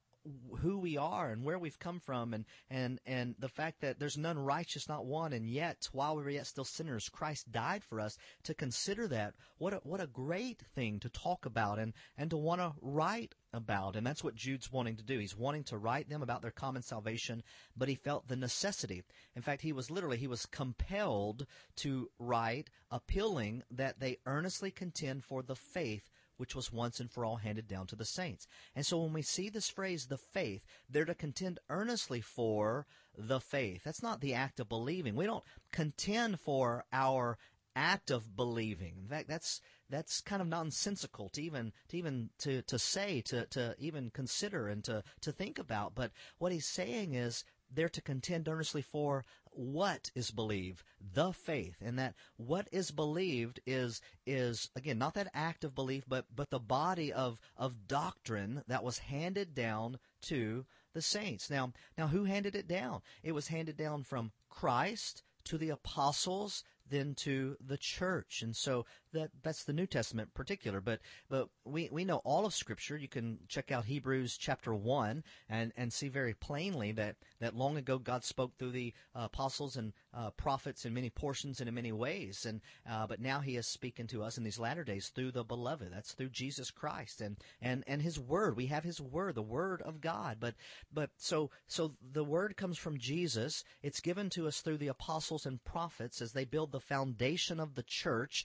who 0.61 0.79
we 0.79 0.97
are 0.97 1.31
and 1.31 1.45
where 1.45 1.59
we've 1.59 1.79
come 1.79 2.01
from 2.01 2.35
and, 2.35 2.45
and, 2.71 3.01
and 3.07 3.35
the 3.39 3.49
fact 3.49 3.81
that 3.81 3.99
there's 3.99 4.19
none 4.19 4.39
righteous, 4.39 4.89
not 4.89 5.07
one, 5.07 5.33
and 5.33 5.49
yet 5.49 5.89
while 5.93 6.17
we 6.17 6.23
were 6.23 6.31
yet 6.31 6.47
still 6.47 6.65
sinners, 6.65 7.09
Christ 7.09 7.51
died 7.51 7.85
for 7.85 8.01
us 8.01 8.19
to 8.45 8.55
consider 8.55 9.07
that. 9.09 9.35
What 9.59 9.75
a, 9.75 9.77
what 9.77 10.01
a 10.01 10.07
great 10.07 10.63
thing 10.75 11.01
to 11.01 11.09
talk 11.09 11.47
about 11.47 11.79
and, 11.79 11.93
and 12.17 12.31
to 12.31 12.37
want 12.37 12.61
to 12.61 12.73
write 12.81 13.35
about. 13.53 13.97
And 13.97 14.07
that's 14.07 14.25
what 14.25 14.35
Jude's 14.35 14.73
wanting 14.73 14.97
to 14.97 15.05
do. 15.05 15.19
He's 15.19 15.37
wanting 15.37 15.65
to 15.65 15.79
write 15.79 16.09
them 16.09 16.23
about 16.23 16.43
their 16.43 16.51
common 16.51 16.83
salvation, 16.83 17.43
but 17.77 17.89
he 17.89 17.95
felt 17.95 18.29
the 18.29 18.37
necessity. 18.37 19.03
In 19.35 19.43
fact, 19.43 19.63
he 19.63 19.73
was 19.73 19.91
literally, 19.91 20.19
he 20.19 20.27
was 20.27 20.47
compelled 20.47 21.47
to 21.77 22.11
write, 22.19 22.71
appealing 22.91 23.63
that 23.71 24.01
they 24.01 24.19
earnestly 24.27 24.71
contend 24.71 25.25
for 25.25 25.43
the 25.43 25.57
faith 25.57 26.11
which 26.39 26.55
was 26.55 26.73
once 26.73 26.99
and 26.99 27.11
for 27.11 27.25
all 27.25 27.37
handed 27.37 27.69
down 27.69 27.87
to 27.89 27.97
the 27.97 28.05
saints. 28.05 28.49
And 28.75 28.87
so 28.87 29.03
when 29.03 29.13
we 29.13 29.23
see 29.23 29.49
this 29.49 29.69
phrase, 29.69 30.07
the 30.07 30.17
faith, 30.17 30.65
they're 30.89 31.05
to 31.05 31.15
contend 31.15 31.59
earnestly 31.69 32.21
for 32.21 32.87
the 33.17 33.41
faith. 33.41 33.83
That's 33.85 34.03
not 34.03 34.21
the 34.21 34.35
act 34.35 34.59
of 34.59 34.69
believing. 34.69 35.15
We 35.15 35.27
don't 35.27 35.45
contend 35.73 36.41
for 36.41 36.85
our 36.93 37.37
act 37.77 38.11
of 38.11 38.35
believing. 38.35 38.95
In 39.03 39.09
fact, 39.09 39.29
that's 39.29 39.61
that's 39.91 40.21
kind 40.21 40.43
of 40.43 40.49
nonsensical 40.49 41.29
to 41.31 41.43
even 41.43 41.73
to 41.89 41.97
even 41.97 42.31
to, 42.39 42.63
to 42.63 42.79
say, 42.79 43.21
to, 43.23 43.47
to 43.47 43.75
even 43.79 44.11
consider 44.11 44.69
and 44.69 44.85
to, 44.85 45.03
to 45.23 45.33
think 45.33 45.59
about. 45.59 45.95
But 45.95 46.13
what 46.39 46.53
he's 46.53 46.67
saying 46.67 47.15
is 47.15 47.45
they're 47.71 47.89
to 47.89 48.03
contend 48.03 48.49
earnestly 48.49 48.83
for 48.83 49.25
what 49.51 50.11
is 50.15 50.31
believed, 50.31 50.85
the 51.01 51.33
faith, 51.33 51.77
and 51.81 51.99
that 51.99 52.15
what 52.37 52.69
is 52.71 52.91
believed 52.91 53.61
is 53.67 54.01
is 54.27 54.71
again 54.77 54.99
not 54.99 55.15
that 55.15 55.31
act 55.35 55.65
of 55.65 55.75
belief, 55.75 56.05
but 56.07 56.27
but 56.35 56.51
the 56.51 56.61
body 56.61 57.13
of 57.13 57.41
of 57.57 57.89
doctrine 57.89 58.63
that 58.69 58.85
was 58.85 58.99
handed 58.99 59.55
down 59.55 59.99
to 60.23 60.65
the 60.95 61.03
saints. 61.03 61.51
Now 61.51 61.73
now 61.97 62.09
who 62.09 62.25
handed 62.25 62.55
it 62.55 62.69
down? 62.69 63.03
It 63.23 63.33
was 63.33 63.49
handed 63.49 63.77
down 63.77 64.05
from 64.05 64.33
Christ 64.49 65.23
to 65.45 65.59
the 65.59 65.71
apostles 65.71 66.63
then 66.91 67.15
to 67.15 67.57
the 67.61 67.77
church. 67.77 68.43
And 68.43 68.57
so 68.57 68.87
that 69.13 69.31
that's 69.43 69.65
the 69.65 69.73
New 69.73 69.87
Testament 69.87 70.29
in 70.29 70.33
particular. 70.33 70.81
But 70.81 71.01
but 71.29 71.49
we, 71.65 71.89
we 71.91 72.05
know 72.05 72.21
all 72.25 72.47
of 72.47 72.55
Scripture. 72.55 72.97
You 72.97 73.09
can 73.09 73.39
check 73.49 73.71
out 73.71 73.85
Hebrews 73.85 74.37
chapter 74.37 74.75
one 74.75 75.25
and, 75.49 75.73
and 75.77 75.93
see 75.93 76.09
very 76.09 76.35
plainly 76.35 76.93
that, 76.93 77.17
that 77.41 77.57
long 77.57 77.77
ago 77.77 77.99
God 77.99 78.25
spoke 78.25 78.57
through 78.57 78.73
the 78.73 78.93
uh, 79.15 79.25
apostles 79.25 79.77
and 79.77 79.93
uh, 80.15 80.31
prophets 80.31 80.85
in 80.85 80.95
many 80.95 81.11
portions 81.11 81.61
and 81.61 81.69
in 81.69 81.75
many 81.75 81.93
ways. 81.93 82.47
And 82.47 82.61
uh, 82.89 83.07
but 83.07 83.21
now 83.21 83.41
He 83.41 83.57
is 83.57 83.67
speaking 83.67 84.07
to 84.09 84.23
us 84.23 84.39
in 84.39 84.45
these 84.45 84.59
latter 84.59 84.85
days 84.85 85.09
through 85.09 85.33
the 85.33 85.45
beloved. 85.45 85.93
That's 85.93 86.13
through 86.13 86.31
Jesus 86.31 86.71
Christ 86.71 87.21
and 87.21 87.37
and 87.61 87.85
and 87.87 88.03
His 88.03 88.19
Word. 88.19 88.57
We 88.57 88.67
have 88.67 88.85
His 88.85 89.01
Word, 89.01 89.35
the 89.35 89.43
Word 89.43 89.83
of 89.83 90.01
God. 90.01 90.39
But 90.41 90.55
but 90.93 91.11
so 91.17 91.51
so 91.67 91.95
the 92.13 92.25
Word 92.25 92.57
comes 92.57 92.79
from 92.79 92.99
Jesus. 92.99 93.65
It's 93.83 94.01
given 94.01 94.31
to 94.31 94.47
us 94.47 94.61
through 94.61 94.79
the 94.79 94.89
apostles 94.89 95.47
and 95.47 95.63
prophets 95.65 96.21
as 96.21 96.33
they 96.33 96.45
build 96.45 96.73
the 96.73 96.81
foundation 96.81 97.61
of 97.61 97.75
the 97.75 97.85
church. 97.87 98.45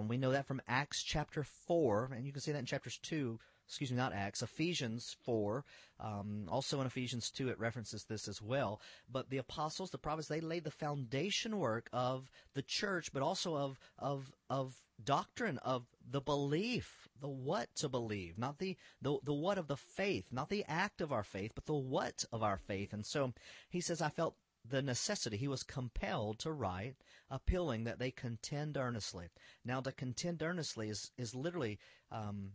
Um, 0.00 0.08
we 0.08 0.16
know 0.16 0.32
that 0.32 0.46
from 0.46 0.62
Acts 0.66 1.02
chapter 1.02 1.44
4, 1.44 2.12
and 2.16 2.24
you 2.24 2.32
can 2.32 2.40
see 2.40 2.52
that 2.52 2.58
in 2.58 2.64
chapters 2.64 2.98
2, 3.02 3.38
excuse 3.66 3.90
me, 3.90 3.96
not 3.96 4.14
Acts, 4.14 4.42
Ephesians 4.42 5.16
4. 5.24 5.64
Um, 6.00 6.46
also 6.48 6.80
in 6.80 6.86
Ephesians 6.86 7.30
2, 7.30 7.50
it 7.50 7.60
references 7.60 8.04
this 8.04 8.26
as 8.26 8.40
well. 8.40 8.80
But 9.10 9.30
the 9.30 9.36
apostles, 9.36 9.90
the 9.90 9.98
prophets, 9.98 10.28
they 10.28 10.40
laid 10.40 10.64
the 10.64 10.70
foundation 10.70 11.58
work 11.58 11.88
of 11.92 12.30
the 12.54 12.62
church, 12.62 13.12
but 13.12 13.22
also 13.22 13.56
of, 13.56 13.78
of, 13.98 14.32
of 14.48 14.74
doctrine, 15.04 15.58
of 15.58 15.84
the 16.10 16.20
belief, 16.20 17.08
the 17.20 17.28
what 17.28 17.68
to 17.76 17.88
believe, 17.88 18.38
not 18.38 18.58
the, 18.58 18.76
the, 19.02 19.18
the 19.24 19.34
what 19.34 19.58
of 19.58 19.68
the 19.68 19.76
faith, 19.76 20.26
not 20.32 20.48
the 20.48 20.64
act 20.66 21.00
of 21.00 21.12
our 21.12 21.24
faith, 21.24 21.52
but 21.54 21.66
the 21.66 21.74
what 21.74 22.24
of 22.32 22.42
our 22.42 22.56
faith. 22.56 22.92
And 22.92 23.04
so 23.04 23.34
he 23.68 23.80
says, 23.80 24.00
I 24.00 24.08
felt 24.08 24.34
the 24.70 24.82
necessity. 24.82 25.36
He 25.36 25.48
was 25.48 25.62
compelled 25.62 26.38
to 26.40 26.52
write, 26.52 26.96
appealing 27.30 27.84
that 27.84 27.98
they 27.98 28.10
contend 28.10 28.76
earnestly. 28.76 29.26
Now, 29.64 29.80
to 29.80 29.92
contend 29.92 30.42
earnestly 30.42 30.88
is, 30.88 31.10
is 31.18 31.34
literally 31.34 31.78
um, 32.10 32.52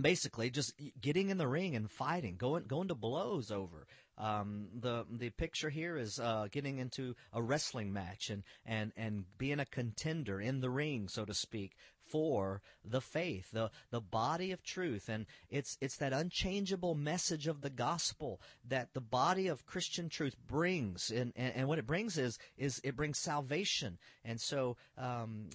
basically 0.00 0.50
just 0.50 0.72
getting 1.00 1.30
in 1.30 1.38
the 1.38 1.48
ring 1.48 1.76
and 1.76 1.90
fighting, 1.90 2.36
going 2.36 2.64
going 2.66 2.88
to 2.88 2.94
blows 2.94 3.50
over. 3.50 3.86
Um, 4.16 4.68
the 4.74 5.04
the 5.10 5.30
picture 5.30 5.70
here 5.70 5.96
is 5.96 6.18
uh, 6.18 6.48
getting 6.50 6.78
into 6.78 7.14
a 7.32 7.42
wrestling 7.42 7.92
match 7.92 8.30
and, 8.30 8.44
and, 8.64 8.92
and 8.96 9.24
being 9.38 9.60
a 9.60 9.66
contender 9.66 10.40
in 10.40 10.60
the 10.60 10.70
ring, 10.70 11.08
so 11.08 11.24
to 11.24 11.34
speak, 11.34 11.72
for 12.14 12.62
the 12.84 13.00
faith, 13.00 13.50
the 13.50 13.68
the 13.90 14.00
body 14.00 14.52
of 14.52 14.62
truth, 14.62 15.08
and 15.08 15.26
it's 15.50 15.76
it's 15.80 15.96
that 15.96 16.12
unchangeable 16.12 16.94
message 16.94 17.48
of 17.48 17.60
the 17.60 17.70
gospel 17.70 18.40
that 18.68 18.94
the 18.94 19.00
body 19.00 19.48
of 19.48 19.66
Christian 19.66 20.08
truth 20.08 20.36
brings, 20.46 21.10
and 21.10 21.32
and, 21.34 21.56
and 21.56 21.66
what 21.66 21.80
it 21.80 21.88
brings 21.88 22.16
is 22.16 22.38
is 22.56 22.80
it 22.84 22.94
brings 22.94 23.18
salvation, 23.18 23.98
and 24.24 24.40
so 24.40 24.76
um, 24.96 25.48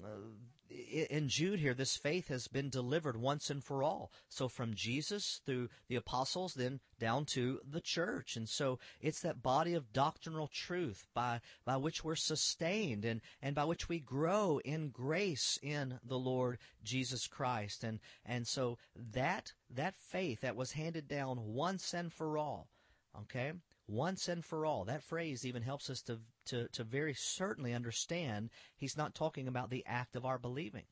in 0.70 1.30
Jude 1.30 1.60
here, 1.60 1.74
this 1.74 1.98
faith 1.98 2.28
has 2.28 2.48
been 2.48 2.70
delivered 2.70 3.18
once 3.18 3.50
and 3.50 3.64
for 3.64 3.82
all. 3.82 4.12
So 4.30 4.48
from 4.48 4.74
Jesus 4.74 5.42
through 5.46 5.70
the 5.88 5.96
apostles, 5.96 6.54
then 6.54 6.80
down 7.00 7.26
to 7.34 7.60
the 7.68 7.82
church. 7.82 8.36
And 8.36 8.48
so 8.48 8.80
it's 9.02 9.22
that 9.22 9.42
body 9.42 9.74
of 9.74 9.94
doctrinal 9.94 10.48
truth 10.48 11.08
by, 11.14 11.42
by 11.66 11.78
which 11.78 12.04
we're 12.04 12.16
sustained 12.16 13.04
and, 13.04 13.22
and 13.42 13.56
by 13.56 13.66
which 13.66 13.90
we 13.90 14.00
grow 14.00 14.60
in 14.64 14.90
grace 14.90 15.58
in 15.62 16.00
the 16.04 16.20
Lord 16.20 16.60
Jesus 16.84 17.28
Christ. 17.28 17.84
And, 17.84 18.00
and 18.26 18.48
so 18.48 18.78
that, 18.96 19.54
that 19.70 19.96
faith 19.96 20.42
that 20.42 20.56
was 20.56 20.74
handed 20.74 21.08
down 21.08 21.54
once 21.54 21.94
and 21.94 22.14
for 22.14 22.38
all, 22.38 22.68
okay, 23.22 23.54
once 23.90 24.28
and 24.28 24.46
for 24.46 24.66
all. 24.66 24.86
That 24.86 25.04
phrase 25.04 25.46
even 25.46 25.64
helps 25.64 25.90
us 25.90 26.02
to, 26.04 26.20
to, 26.46 26.68
to 26.70 26.84
very 26.84 27.14
certainly 27.14 27.74
understand 27.74 28.50
he's 28.78 28.98
not 28.98 29.16
talking 29.16 29.48
about 29.48 29.70
the 29.70 29.84
act 29.86 30.16
of 30.16 30.26
our 30.26 30.38
believing. 30.38 30.86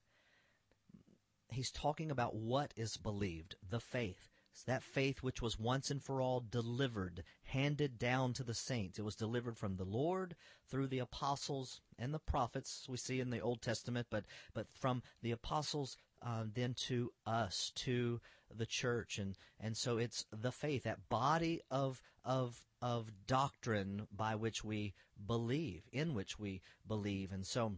he's 1.50 1.72
talking 1.72 2.12
about 2.12 2.36
what 2.36 2.74
is 2.76 2.98
believed, 2.98 3.56
the 3.68 3.80
faith. 3.80 4.30
That 4.66 4.82
faith 4.82 5.22
which 5.22 5.40
was 5.40 5.60
once 5.60 5.92
and 5.92 6.02
for 6.02 6.20
all 6.20 6.40
delivered, 6.40 7.24
handed 7.44 8.00
down 8.00 8.34
to 8.34 8.44
the 8.44 8.56
saints. 8.56 8.98
It 8.98 9.06
was 9.06 9.16
delivered 9.16 9.56
from 9.56 9.76
the 9.76 9.86
Lord 9.86 10.36
through 10.68 10.88
the 10.88 10.98
apostles 10.98 11.80
and 12.00 12.12
the 12.12 12.20
prophets 12.20 12.88
we 12.90 12.98
see 12.98 13.20
in 13.20 13.30
the 13.30 13.40
Old 13.40 13.62
Testament, 13.62 14.08
but 14.10 14.26
but 14.56 14.66
from 14.74 15.04
the 15.22 15.30
apostles 15.30 15.96
uh, 16.24 16.46
then 16.52 16.74
to 16.88 17.12
us, 17.28 17.72
to 17.76 18.20
the 18.54 18.66
church, 18.66 19.18
and 19.18 19.38
and 19.60 19.76
so 19.76 19.98
it's 19.98 20.26
the 20.32 20.52
faith, 20.52 20.84
that 20.84 21.10
body 21.10 21.62
of 21.70 22.02
of 22.24 22.66
of 22.82 23.12
doctrine 23.26 24.08
by 24.12 24.36
which 24.36 24.64
we 24.64 24.94
believe, 25.26 25.84
in 25.92 26.14
which 26.14 26.40
we 26.40 26.62
believe, 26.88 27.32
and 27.32 27.46
so 27.46 27.74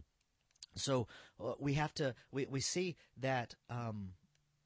so 0.74 1.06
uh, 1.42 1.52
we 1.58 1.74
have 1.74 1.94
to 1.94 2.14
we 2.32 2.46
we 2.46 2.60
see 2.60 2.96
that. 3.16 3.54
Um, 3.68 4.12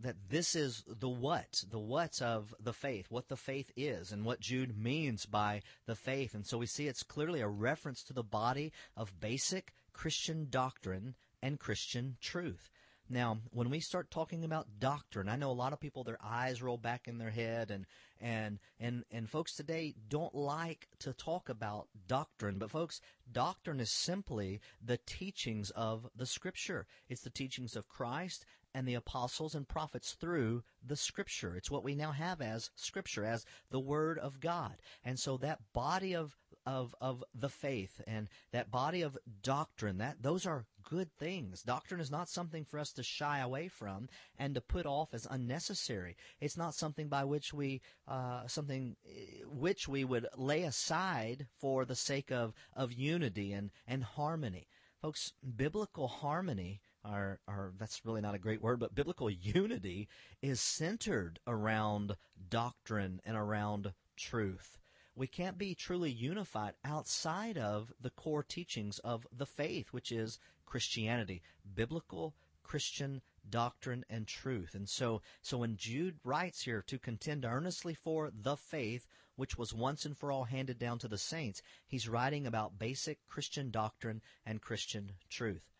that 0.00 0.16
this 0.28 0.54
is 0.56 0.82
the 0.86 1.08
what, 1.08 1.62
the 1.70 1.78
what 1.78 2.20
of 2.20 2.52
the 2.60 2.72
faith, 2.72 3.06
what 3.10 3.28
the 3.28 3.36
faith 3.36 3.70
is, 3.76 4.10
and 4.10 4.24
what 4.24 4.40
Jude 4.40 4.76
means 4.76 5.24
by 5.24 5.62
the 5.86 5.94
faith. 5.94 6.34
And 6.34 6.44
so 6.44 6.58
we 6.58 6.66
see 6.66 6.88
it's 6.88 7.04
clearly 7.04 7.40
a 7.40 7.48
reference 7.48 8.02
to 8.04 8.12
the 8.12 8.24
body 8.24 8.72
of 8.96 9.18
basic 9.20 9.72
Christian 9.92 10.48
doctrine 10.50 11.14
and 11.40 11.60
Christian 11.60 12.16
truth. 12.20 12.68
Now, 13.08 13.38
when 13.50 13.68
we 13.68 13.80
start 13.80 14.10
talking 14.10 14.44
about 14.44 14.80
doctrine, 14.80 15.28
I 15.28 15.36
know 15.36 15.50
a 15.50 15.52
lot 15.52 15.72
of 15.74 15.80
people 15.80 16.04
their 16.04 16.18
eyes 16.22 16.62
roll 16.62 16.78
back 16.78 17.06
in 17.06 17.18
their 17.18 17.30
head 17.30 17.70
and 17.70 17.86
and 18.20 18.58
and 18.80 19.04
and 19.10 19.28
folks 19.28 19.54
today 19.54 19.94
don't 20.08 20.34
like 20.34 20.88
to 21.00 21.12
talk 21.12 21.48
about 21.50 21.88
doctrine, 22.06 22.58
but 22.58 22.70
folks, 22.70 23.00
doctrine 23.30 23.80
is 23.80 23.92
simply 23.92 24.60
the 24.82 24.98
teachings 25.06 25.70
of 25.70 26.08
the 26.16 26.26
scripture. 26.26 26.86
It's 27.08 27.22
the 27.22 27.30
teachings 27.30 27.76
of 27.76 27.88
Christ 27.88 28.46
and 28.74 28.88
the 28.88 28.94
apostles 28.94 29.54
and 29.54 29.68
prophets 29.68 30.14
through 30.14 30.64
the 30.84 30.96
scripture. 30.96 31.54
It's 31.56 31.70
what 31.70 31.84
we 31.84 31.94
now 31.94 32.12
have 32.12 32.40
as 32.40 32.70
scripture, 32.74 33.24
as 33.24 33.46
the 33.70 33.80
word 33.80 34.18
of 34.18 34.40
God. 34.40 34.74
And 35.04 35.18
so 35.18 35.36
that 35.38 35.60
body 35.72 36.14
of, 36.14 36.36
of, 36.66 36.94
of 37.00 37.22
the 37.32 37.48
faith 37.48 38.00
and 38.06 38.28
that 38.50 38.72
body 38.72 39.02
of 39.02 39.16
doctrine, 39.42 39.98
that, 39.98 40.22
those 40.22 40.44
are 40.44 40.64
good 40.84 41.12
things. 41.12 41.62
Doctrine 41.62 42.00
is 42.00 42.10
not 42.10 42.28
something 42.28 42.64
for 42.64 42.78
us 42.78 42.92
to 42.92 43.02
shy 43.02 43.38
away 43.38 43.68
from 43.68 44.08
and 44.38 44.54
to 44.54 44.60
put 44.60 44.86
off 44.86 45.14
as 45.14 45.26
unnecessary. 45.30 46.16
It's 46.40 46.56
not 46.56 46.74
something 46.74 47.08
by 47.08 47.24
which 47.24 47.52
we, 47.52 47.80
uh, 48.06 48.46
something 48.46 48.96
eh, 49.06 49.42
which 49.46 49.88
we 49.88 50.04
would 50.04 50.26
lay 50.36 50.62
aside 50.62 51.46
for 51.58 51.84
the 51.84 51.96
sake 51.96 52.30
of, 52.30 52.54
of 52.74 52.92
unity 52.92 53.52
and, 53.52 53.70
and 53.86 54.04
harmony. 54.04 54.68
Folks, 55.00 55.32
biblical 55.56 56.08
harmony, 56.08 56.80
or, 57.04 57.40
or 57.46 57.72
that's 57.78 58.04
really 58.04 58.20
not 58.20 58.34
a 58.34 58.38
great 58.38 58.62
word, 58.62 58.80
but 58.80 58.94
biblical 58.94 59.30
unity 59.30 60.08
is 60.40 60.60
centered 60.60 61.38
around 61.46 62.16
doctrine 62.48 63.20
and 63.24 63.36
around 63.36 63.92
truth. 64.16 64.78
We 65.16 65.26
can't 65.28 65.58
be 65.58 65.76
truly 65.76 66.10
unified 66.10 66.74
outside 66.84 67.56
of 67.56 67.92
the 68.00 68.10
core 68.10 68.42
teachings 68.42 68.98
of 69.00 69.26
the 69.30 69.46
faith, 69.46 69.92
which 69.92 70.10
is 70.10 70.40
Christianity, 70.66 71.42
biblical 71.74 72.34
Christian 72.62 73.22
doctrine 73.48 74.04
and 74.08 74.26
truth. 74.26 74.74
And 74.74 74.88
so, 74.88 75.22
so 75.42 75.58
when 75.58 75.76
Jude 75.76 76.18
writes 76.24 76.62
here 76.62 76.82
to 76.86 76.98
contend 76.98 77.44
earnestly 77.44 77.94
for 77.94 78.30
the 78.32 78.56
faith 78.56 79.06
which 79.36 79.58
was 79.58 79.74
once 79.74 80.04
and 80.04 80.16
for 80.16 80.32
all 80.32 80.44
handed 80.44 80.78
down 80.78 80.98
to 81.00 81.08
the 81.08 81.18
saints, 81.18 81.60
he's 81.86 82.08
writing 82.08 82.46
about 82.46 82.78
basic 82.78 83.24
Christian 83.26 83.70
doctrine 83.70 84.22
and 84.46 84.62
Christian 84.62 85.12
truth. 85.28 85.70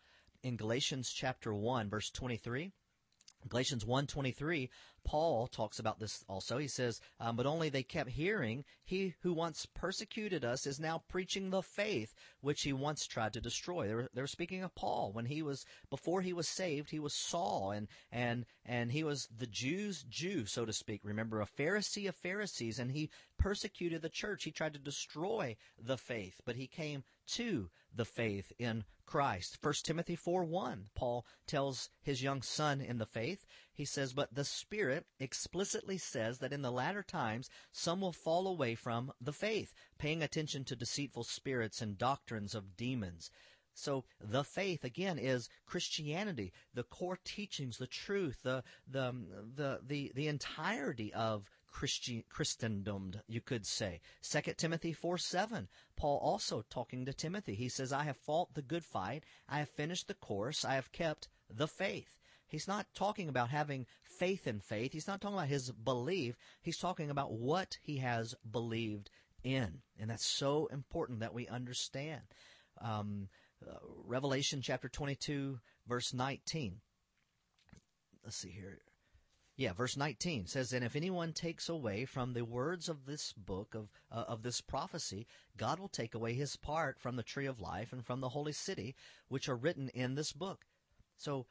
In 0.43 0.57
Galatians 0.57 1.11
chapter 1.11 1.53
1 1.53 1.89
verse 1.89 2.11
23, 2.11 2.71
Galatians 3.47 3.85
1.23, 3.85 4.69
Paul 5.03 5.47
talks 5.47 5.77
about 5.77 5.99
this 5.99 6.23
also. 6.27 6.57
He 6.57 6.67
says, 6.67 6.99
um, 7.19 7.35
but 7.35 7.45
only 7.45 7.69
they 7.69 7.83
kept 7.83 8.09
hearing, 8.09 8.65
he 8.83 9.13
who 9.21 9.33
once 9.33 9.67
persecuted 9.67 10.43
us 10.43 10.65
is 10.65 10.79
now 10.79 11.03
preaching 11.07 11.49
the 11.49 11.61
faith 11.61 12.15
which 12.41 12.63
he 12.63 12.73
once 12.73 13.05
tried 13.05 13.33
to 13.33 13.41
destroy. 13.41 13.87
They 13.87 13.93
were, 13.93 14.09
they 14.13 14.21
were 14.21 14.27
speaking 14.27 14.63
of 14.63 14.73
Paul. 14.73 15.11
When 15.13 15.25
he 15.25 15.43
was, 15.43 15.65
before 15.89 16.21
he 16.21 16.33
was 16.33 16.47
saved, 16.47 16.89
he 16.89 16.99
was 16.99 17.13
Saul 17.13 17.71
and, 17.71 17.87
and, 18.11 18.45
and 18.65 18.91
he 18.91 19.03
was 19.03 19.27
the 19.35 19.47
Jews' 19.47 20.03
Jew, 20.09 20.45
so 20.45 20.65
to 20.65 20.73
speak. 20.73 21.01
Remember, 21.03 21.39
a 21.39 21.45
Pharisee 21.45 22.09
of 22.09 22.15
Pharisees 22.15 22.79
and 22.79 22.91
he 22.91 23.11
persecuted 23.37 24.01
the 24.01 24.09
church. 24.09 24.43
He 24.43 24.51
tried 24.51 24.73
to 24.73 24.79
destroy 24.79 25.55
the 25.77 25.97
faith, 25.97 26.41
but 26.45 26.55
he 26.55 26.67
came 26.67 27.03
to 27.27 27.69
the 27.93 28.05
faith 28.05 28.51
in 28.57 28.85
Christ. 29.05 29.57
1 29.61 29.73
Timothy 29.83 30.15
4 30.15 30.43
1, 30.43 30.89
Paul 30.95 31.25
tells 31.47 31.89
his 32.01 32.23
young 32.23 32.41
son 32.41 32.81
in 32.81 32.97
the 32.97 33.05
faith, 33.05 33.45
he 33.73 33.85
says, 33.85 34.13
But 34.13 34.33
the 34.33 34.45
Spirit 34.45 35.05
explicitly 35.19 35.97
says 35.97 36.39
that 36.39 36.53
in 36.53 36.61
the 36.61 36.71
latter 36.71 37.03
times 37.03 37.49
some 37.71 38.01
will 38.01 38.11
fall 38.11 38.47
away 38.47 38.75
from 38.75 39.11
the 39.21 39.33
faith, 39.33 39.73
paying 39.97 40.23
attention 40.23 40.63
to 40.65 40.75
deceitful 40.75 41.23
spirits 41.23 41.81
and 41.81 41.97
doctrines 41.97 42.55
of 42.55 42.75
demons. 42.75 43.31
So 43.73 44.05
the 44.21 44.45
faith 44.45 44.85
again 44.85 45.19
is 45.19 45.49
Christianity, 45.65 46.53
the 46.73 46.83
core 46.83 47.19
teachings, 47.23 47.77
the 47.77 47.87
truth, 47.87 48.41
the 48.41 48.63
the 48.87 49.13
the 49.55 49.81
the, 49.85 50.11
the 50.15 50.27
entirety 50.27 51.13
of 51.13 51.49
Christi- 51.75 52.25
Christendom, 52.29 53.15
you 53.27 53.41
could 53.41 53.65
say. 53.65 53.99
2 54.21 54.53
Timothy 54.53 54.93
4 54.93 55.17
7, 55.17 55.67
Paul 55.97 56.19
also 56.19 56.61
talking 56.69 57.03
to 57.03 57.11
Timothy. 57.11 57.53
He 57.53 57.67
says, 57.67 57.91
I 57.91 58.03
have 58.03 58.15
fought 58.15 58.53
the 58.53 58.61
good 58.61 58.85
fight, 58.85 59.25
I 59.49 59.59
have 59.59 59.67
finished 59.67 60.07
the 60.07 60.13
course, 60.13 60.63
I 60.63 60.75
have 60.75 60.93
kept 60.93 61.27
the 61.49 61.67
faith. 61.67 62.17
He's 62.47 62.65
not 62.69 62.87
talking 62.95 63.27
about 63.27 63.49
having 63.49 63.87
faith 64.03 64.47
in 64.47 64.61
faith. 64.61 64.93
He's 64.93 65.07
not 65.07 65.19
talking 65.19 65.35
about 65.35 65.49
his 65.49 65.69
belief. 65.71 66.37
He's 66.61 66.77
talking 66.77 67.09
about 67.09 67.33
what 67.33 67.77
he 67.81 67.97
has 67.97 68.35
believed 68.49 69.09
in. 69.43 69.81
And 69.99 70.09
that's 70.09 70.25
so 70.25 70.67
important 70.67 71.19
that 71.19 71.33
we 71.33 71.47
understand. 71.47 72.21
Um, 72.79 73.27
uh, 73.67 73.79
Revelation 74.05 74.61
chapter 74.61 74.87
22, 74.87 75.59
verse 75.87 76.13
19. 76.13 76.79
Let's 78.23 78.37
see 78.37 78.51
here. 78.51 78.79
Yeah, 79.57 79.71
verse 79.71 79.95
19 79.95 80.47
says, 80.47 80.73
And 80.73 80.83
if 80.83 80.97
anyone 80.97 81.31
takes 81.31 81.69
away 81.69 82.03
from 82.03 82.33
the 82.33 82.43
words 82.43 82.89
of 82.89 83.05
this 83.05 83.31
book, 83.31 83.73
of, 83.73 83.89
uh, 84.11 84.25
of 84.27 84.43
this 84.43 84.59
prophecy, 84.59 85.27
God 85.55 85.79
will 85.79 85.87
take 85.87 86.13
away 86.13 86.33
his 86.33 86.57
part 86.57 86.99
from 86.99 87.15
the 87.15 87.23
tree 87.23 87.45
of 87.45 87.61
life 87.61 87.93
and 87.93 88.05
from 88.05 88.19
the 88.19 88.29
holy 88.29 88.51
city, 88.51 88.95
which 89.29 89.47
are 89.47 89.55
written 89.55 89.89
in 89.89 90.15
this 90.15 90.33
book. 90.33 90.65
So, 91.17 91.45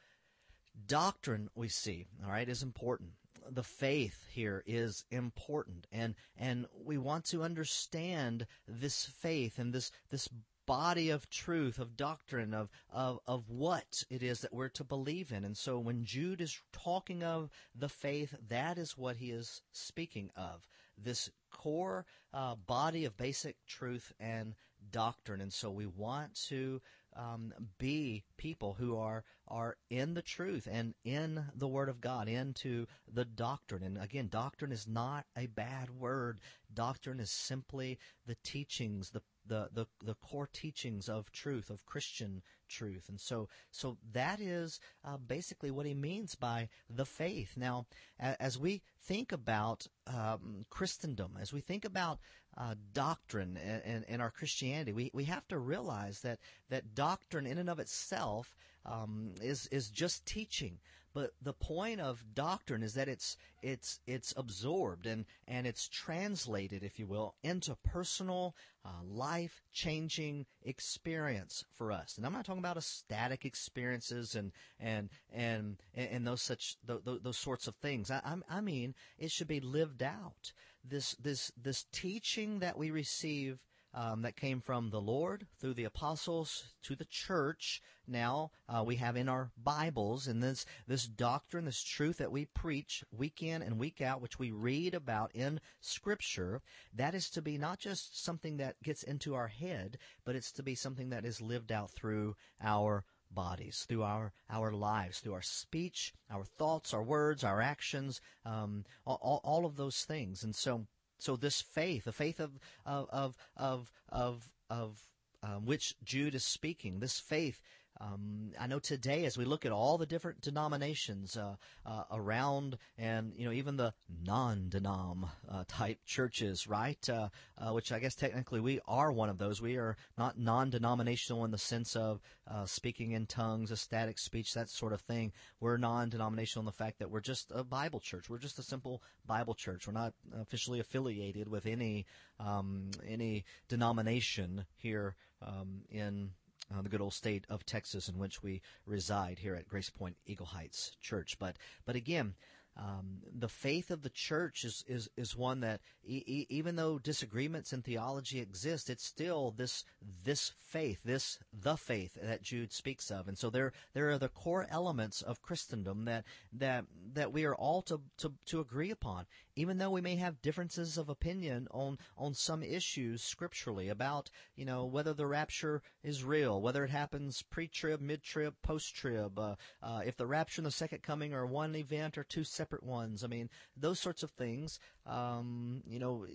doctrine, 0.87 1.49
we 1.55 1.69
see, 1.69 2.07
all 2.23 2.31
right, 2.31 2.49
is 2.49 2.62
important. 2.62 3.12
The 3.51 3.62
faith 3.62 4.27
here 4.31 4.62
is 4.67 5.05
important. 5.11 5.87
And, 5.90 6.14
and 6.37 6.67
we 6.85 6.99
want 6.99 7.25
to 7.27 7.43
understand 7.43 8.47
this 8.69 9.07
faith 9.07 9.59
and 9.59 9.73
this, 9.73 9.90
this 10.11 10.29
body 10.66 11.11
of 11.11 11.31
truth, 11.31 11.79
of 11.79 11.96
doctrine, 11.96 12.55
of, 12.55 12.70
of, 12.90 13.20
of 13.27 13.48
what 13.48 14.03
it 14.11 14.22
is 14.22 14.40
that 14.40 14.55
we're 14.55 14.68
to 14.68 14.85
believe 14.85 15.33
in. 15.33 15.44
And 15.44 15.57
so 15.57 15.79
when 15.79 16.05
Jude 16.05 16.40
is 16.40 16.61
talking 16.72 17.22
of 17.22 17.50
the 17.74 17.88
faith, 17.88 18.35
that 18.48 18.79
is 18.79 18.96
what 18.96 19.16
he 19.16 19.31
is 19.31 19.62
speaking 19.72 20.31
of. 20.37 20.66
This 20.96 21.31
core 21.50 22.07
uh, 22.33 22.55
body 22.55 23.05
of 23.05 23.16
basic 23.16 23.57
truth 23.66 24.12
and 24.20 24.55
doctrine. 24.90 25.40
And 25.40 25.53
so 25.53 25.70
we 25.70 25.87
want 25.87 26.35
to 26.48 26.81
um, 27.16 27.53
be 27.79 28.24
people 28.37 28.74
who 28.79 28.96
are 28.96 29.24
are 29.46 29.77
in 29.90 30.14
the 30.14 30.22
truth 30.22 30.66
and 30.70 30.94
in 31.05 31.44
the 31.55 31.68
Word 31.68 31.88
of 31.88 32.00
God, 32.00 32.29
into 32.29 32.87
the 33.12 33.24
doctrine. 33.24 33.83
And 33.83 33.98
again, 33.98 34.29
doctrine 34.29 34.72
is 34.72 34.88
not 34.88 35.27
a 35.37 35.46
bad 35.46 35.90
word. 35.90 36.40
Doctrine 36.72 37.20
is 37.20 37.31
simply 37.31 37.98
the 38.27 38.37
teachings, 38.42 39.11
the 39.11 39.22
the, 39.47 39.69
the, 39.73 39.87
the 40.03 40.15
core 40.15 40.49
teachings 40.53 41.09
of 41.09 41.31
truth, 41.33 41.71
of 41.71 41.87
Christian 41.87 42.43
truth. 42.69 43.09
And 43.09 43.21
so, 43.21 43.49
so 43.71 43.99
that 44.13 44.41
is 44.41 44.81
uh, 45.05 45.17
basically 45.17 45.71
what 45.71 45.87
he 45.87 45.95
means 45.95 46.35
by 46.35 46.69
the 46.89 47.07
faith. 47.07 47.55
Now, 47.57 47.87
as 48.19 48.59
we 48.59 48.83
think 49.01 49.33
about 49.33 49.87
um, 50.07 50.65
Christendom, 50.71 51.37
as 51.41 51.53
we 51.53 51.61
think 51.61 51.85
about 51.85 52.19
uh, 52.57 52.75
doctrine 52.93 53.57
and, 53.57 54.05
and, 54.09 54.23
our 54.23 54.31
Christianity, 54.31 54.93
we, 54.93 55.11
we 55.13 55.25
have 55.25 55.47
to 55.49 55.59
realize 55.59 56.21
that, 56.21 56.39
that 56.71 56.95
doctrine 56.95 57.47
in 57.47 57.59
and 57.59 57.69
of 57.69 57.81
itself 57.81 58.55
um, 58.87 59.35
is, 59.43 59.67
is 59.73 59.91
just 59.91 60.25
teaching. 60.25 60.79
But 61.14 61.31
the 61.40 61.53
point 61.53 62.00
of 62.00 62.35
doctrine 62.35 62.83
is 62.83 62.94
that 62.94 63.09
it's 63.09 63.37
it's 63.62 64.00
it's 64.05 64.35
absorbed 64.37 65.07
and 65.07 65.24
and 65.46 65.64
it's 65.64 65.88
translated, 65.88 66.83
if 66.83 66.98
you 66.98 67.07
will, 67.07 67.37
into 67.44 67.77
personal, 67.77 68.57
uh, 68.85 69.03
life 69.05 69.62
changing 69.72 70.46
experience 70.62 71.64
for 71.72 71.92
us. 71.92 72.16
And 72.16 72.27
I'm 72.27 72.33
not 72.33 72.44
talking 72.44 72.59
about 72.59 72.77
a 72.77 72.83
static 72.83 73.44
experiences 73.44 74.35
and 74.35 74.50
and 74.81 75.09
and 75.33 75.77
and 75.94 76.27
those 76.27 76.42
such 76.42 76.77
those, 76.85 77.03
those 77.22 77.38
sorts 77.38 77.68
of 77.68 77.77
things. 77.77 78.11
I, 78.11 78.20
I 78.50 78.61
mean, 78.61 78.96
it 79.16 79.31
should 79.31 79.48
be 79.48 79.61
lived 79.61 80.03
out. 80.03 80.53
This 80.83 81.14
this 81.14 81.53
this 81.57 81.87
teaching 81.92 82.59
that 82.59 82.77
we 82.77 82.90
receive 82.90 83.61
um, 83.95 84.23
that 84.23 84.37
came 84.37 84.61
from 84.61 84.91
the 84.91 85.01
Lord 85.01 85.47
through 85.59 85.75
the 85.75 85.85
apostles 85.85 86.75
to 86.83 86.97
the 86.97 87.07
church. 87.07 87.81
Now 88.07 88.51
uh, 88.69 88.83
we 88.85 88.97
have 88.97 89.17
in 89.17 89.29
our 89.29 89.51
Bibles 89.57 90.27
and 90.27 90.43
this 90.43 90.67
this 90.87 91.07
doctrine, 91.07 91.65
this 91.65 91.83
truth 91.83 92.19
that 92.19 92.33
we 92.33 92.45
preach 92.45 93.05
week 93.11 93.43
in 93.43 93.63
and 93.63 93.79
week 93.79 94.01
out, 94.01 94.21
which 94.21 94.39
we 94.39 94.51
read 94.51 94.95
about 94.95 95.31
in 95.35 95.61
Scripture. 95.81 96.61
That 96.93 97.15
is 97.15 97.31
to 97.31 97.43
be 97.43 97.57
not 97.57 97.79
just 97.79 98.23
something 98.23 98.57
that 98.59 98.83
gets 98.83 99.03
into 99.03 99.35
our 99.35 99.49
head, 99.49 99.99
but 100.25 100.37
it's 100.37 100.53
to 100.53 100.63
be 100.63 100.75
something 100.75 101.11
that 101.11 101.25
is 101.25 101.41
lived 101.41 101.73
out 101.73 101.91
through 101.91 102.37
our 102.61 103.05
bodies, 103.31 103.85
through 103.89 104.03
our, 104.03 104.33
our 104.49 104.73
lives, 104.73 105.19
through 105.19 105.35
our 105.35 105.43
speech, 105.43 106.15
our 106.31 106.45
thoughts, 106.45 106.95
our 106.95 107.03
words, 107.03 107.43
our 107.43 107.61
actions, 107.61 108.21
um, 108.45 108.85
all, 109.05 109.41
all 109.43 109.67
of 109.67 109.77
those 109.77 110.03
things. 110.03 110.45
And 110.45 110.55
so, 110.55 110.87
so 111.25 111.37
this 111.37 111.63
faith, 111.63 112.05
the 112.05 112.13
faith 112.13 112.39
of, 112.39 112.53
of, 112.85 113.09
of, 113.57 113.91
of, 114.11 114.53
of, 114.69 115.03
um, 115.43 115.65
which 115.65 115.95
Jude 116.05 116.35
is 116.35 116.45
speaking, 116.45 117.01
this 117.01 117.19
faith 117.19 117.61
um, 118.01 118.51
I 118.59 118.67
know 118.67 118.81
today, 118.81 119.25
as 119.25 119.39
we 119.39 119.45
look 119.45 119.65
at 119.65 119.73
all 119.73 119.99
the 119.99 120.07
different 120.07 120.41
denominations 120.41 121.37
uh, 121.37 121.55
uh, 121.87 122.05
around, 122.11 122.77
and 122.99 123.33
you 123.37 123.45
know 123.45 123.53
even 123.53 123.77
the 123.77 123.95
non-denom 124.25 125.29
uh, 125.49 125.65
type 125.69 125.99
churches, 126.05 126.67
right? 126.67 126.99
Uh, 127.09 127.29
uh, 127.57 127.73
which 127.73 127.93
I 127.93 128.01
guess 128.01 128.17
technically 128.17 128.61
we 128.61 128.81
are 128.89 129.13
one 129.13 129.29
of 129.29 129.39
those. 129.39 129.63
We 129.63 129.77
are 129.77 129.97
not 130.19 130.39
non-denominational 130.39 131.45
in 131.45 131.53
the 131.53 131.59
sense 131.59 131.95
of 131.95 132.21
uh, 132.51 132.67
speaking 132.67 133.13
in 133.13 133.27
tongues, 133.27 133.71
ecstatic 133.71 134.19
speech, 134.19 134.55
that 134.55 134.71
sort 134.71 134.93
of 134.93 135.01
thing. 135.03 135.33
We're 135.61 135.77
non-denominational 135.77 136.63
in 136.63 136.67
the 136.67 136.73
fact 136.73 136.99
that 136.99 137.11
we're 137.11 137.21
just 137.21 137.53
a 137.55 137.63
Bible 137.63 138.01
church. 138.01 138.29
We're 138.29 138.39
just 138.39 138.59
a 138.59 138.65
simple 138.65 139.03
Bible 139.25 139.55
church. 139.55 139.87
We're 139.87 139.93
not 139.93 140.15
officially 140.41 140.81
affiliated 140.81 141.49
with 141.49 141.67
any 141.67 142.07
um, 142.41 142.91
any 143.07 143.45
denomination 143.69 144.67
here 144.77 145.15
um, 145.41 145.83
in 145.91 146.31
uh, 146.72 146.83
the 146.83 146.88
good 146.88 147.00
old 147.00 147.14
state 147.14 147.44
of 147.48 147.66
Texas 147.66 148.09
in 148.09 148.18
which 148.18 148.42
we 148.42 148.61
reside 148.87 149.38
here 149.40 149.55
at 149.55 149.68
Grace 149.68 149.90
Point 149.90 150.16
Eagle 150.27 150.46
Heights 150.46 150.96
Church. 151.00 151.38
But 151.38 151.57
but 151.85 151.96
again, 151.96 152.35
um, 152.77 153.21
the 153.33 153.49
faith 153.49 153.91
of 153.93 154.03
the 154.03 154.11
church 154.11 154.65
is 154.65 154.85
is, 154.89 155.09
is 155.17 155.37
one 155.37 155.61
that 155.61 155.81
e- 156.05 156.47
even 156.49 156.75
though 156.75 156.99
disagreements 156.99 157.73
in 157.73 157.83
theology 157.83 158.41
exist, 158.41 158.91
it's 158.91 159.05
still 159.05 159.53
this 159.57 159.85
this 160.25 160.53
faith, 160.59 160.99
this 161.05 161.39
the 161.53 161.77
faith 161.77 162.19
that 162.21 162.43
Jude 162.43 162.73
speaks 162.73 163.13
of, 163.13 163.29
and 163.29 163.39
so 163.39 163.49
there 163.49 163.73
there 163.93 164.11
are 164.11 164.19
the 164.19 164.29
core 164.29 164.67
elements 164.69 165.23
of 165.23 165.41
Christendom 165.41 166.05
that 166.07 166.25
that 166.53 166.87
that 167.13 167.33
we 167.33 167.45
are 167.45 167.55
all 167.55 167.81
to 167.83 168.01
to, 168.19 168.33
to 168.47 168.61
agree 168.61 168.91
upon, 168.91 169.27
even 169.55 169.79
though 169.79 169.91
we 169.91 170.01
may 170.01 170.17
have 170.17 170.43
differences 170.43 170.99
of 170.99 171.09
opinion 171.09 171.69
on 171.71 171.97
on 172.19 172.35
some 172.35 172.65
issues 172.65 173.23
scripturally 173.23 173.89
about 173.89 174.31
you 174.57 174.65
know 174.65 174.85
whether 174.85 175.15
the 175.15 175.29
rapture 175.29 175.81
is 176.03 176.25
real, 176.25 176.61
whether 176.61 176.83
it 176.83 176.91
happens 176.91 177.41
pre-trib, 177.43 178.01
mid-trib, 178.01 178.55
post-trib, 178.63 179.39
uh, 179.39 179.55
uh, 179.81 180.01
if 180.05 180.17
the 180.17 180.27
rapture 180.27 180.61
and 180.61 180.67
the 180.67 180.73
second 180.73 181.03
coming 181.03 181.33
are 181.33 181.47
one 181.47 181.77
event 181.77 182.19
or 182.19 182.25
two 182.25 182.43
separate 182.43 182.63
ones. 182.83 183.24
I 183.24 183.27
mean 183.27 183.48
those 183.77 184.00
sorts 184.00 184.22
of 184.22 184.31
things. 184.33 184.79
Um, 185.07 185.83
you 185.87 185.98
know, 185.98 186.27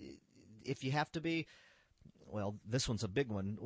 if 0.64 0.84
you 0.84 0.92
have 0.92 1.10
to 1.12 1.20
be 1.20 1.46
well, 2.26 2.56
this 2.68 2.88
one's 2.88 3.04
a 3.04 3.08
big 3.08 3.28
one. 3.28 3.58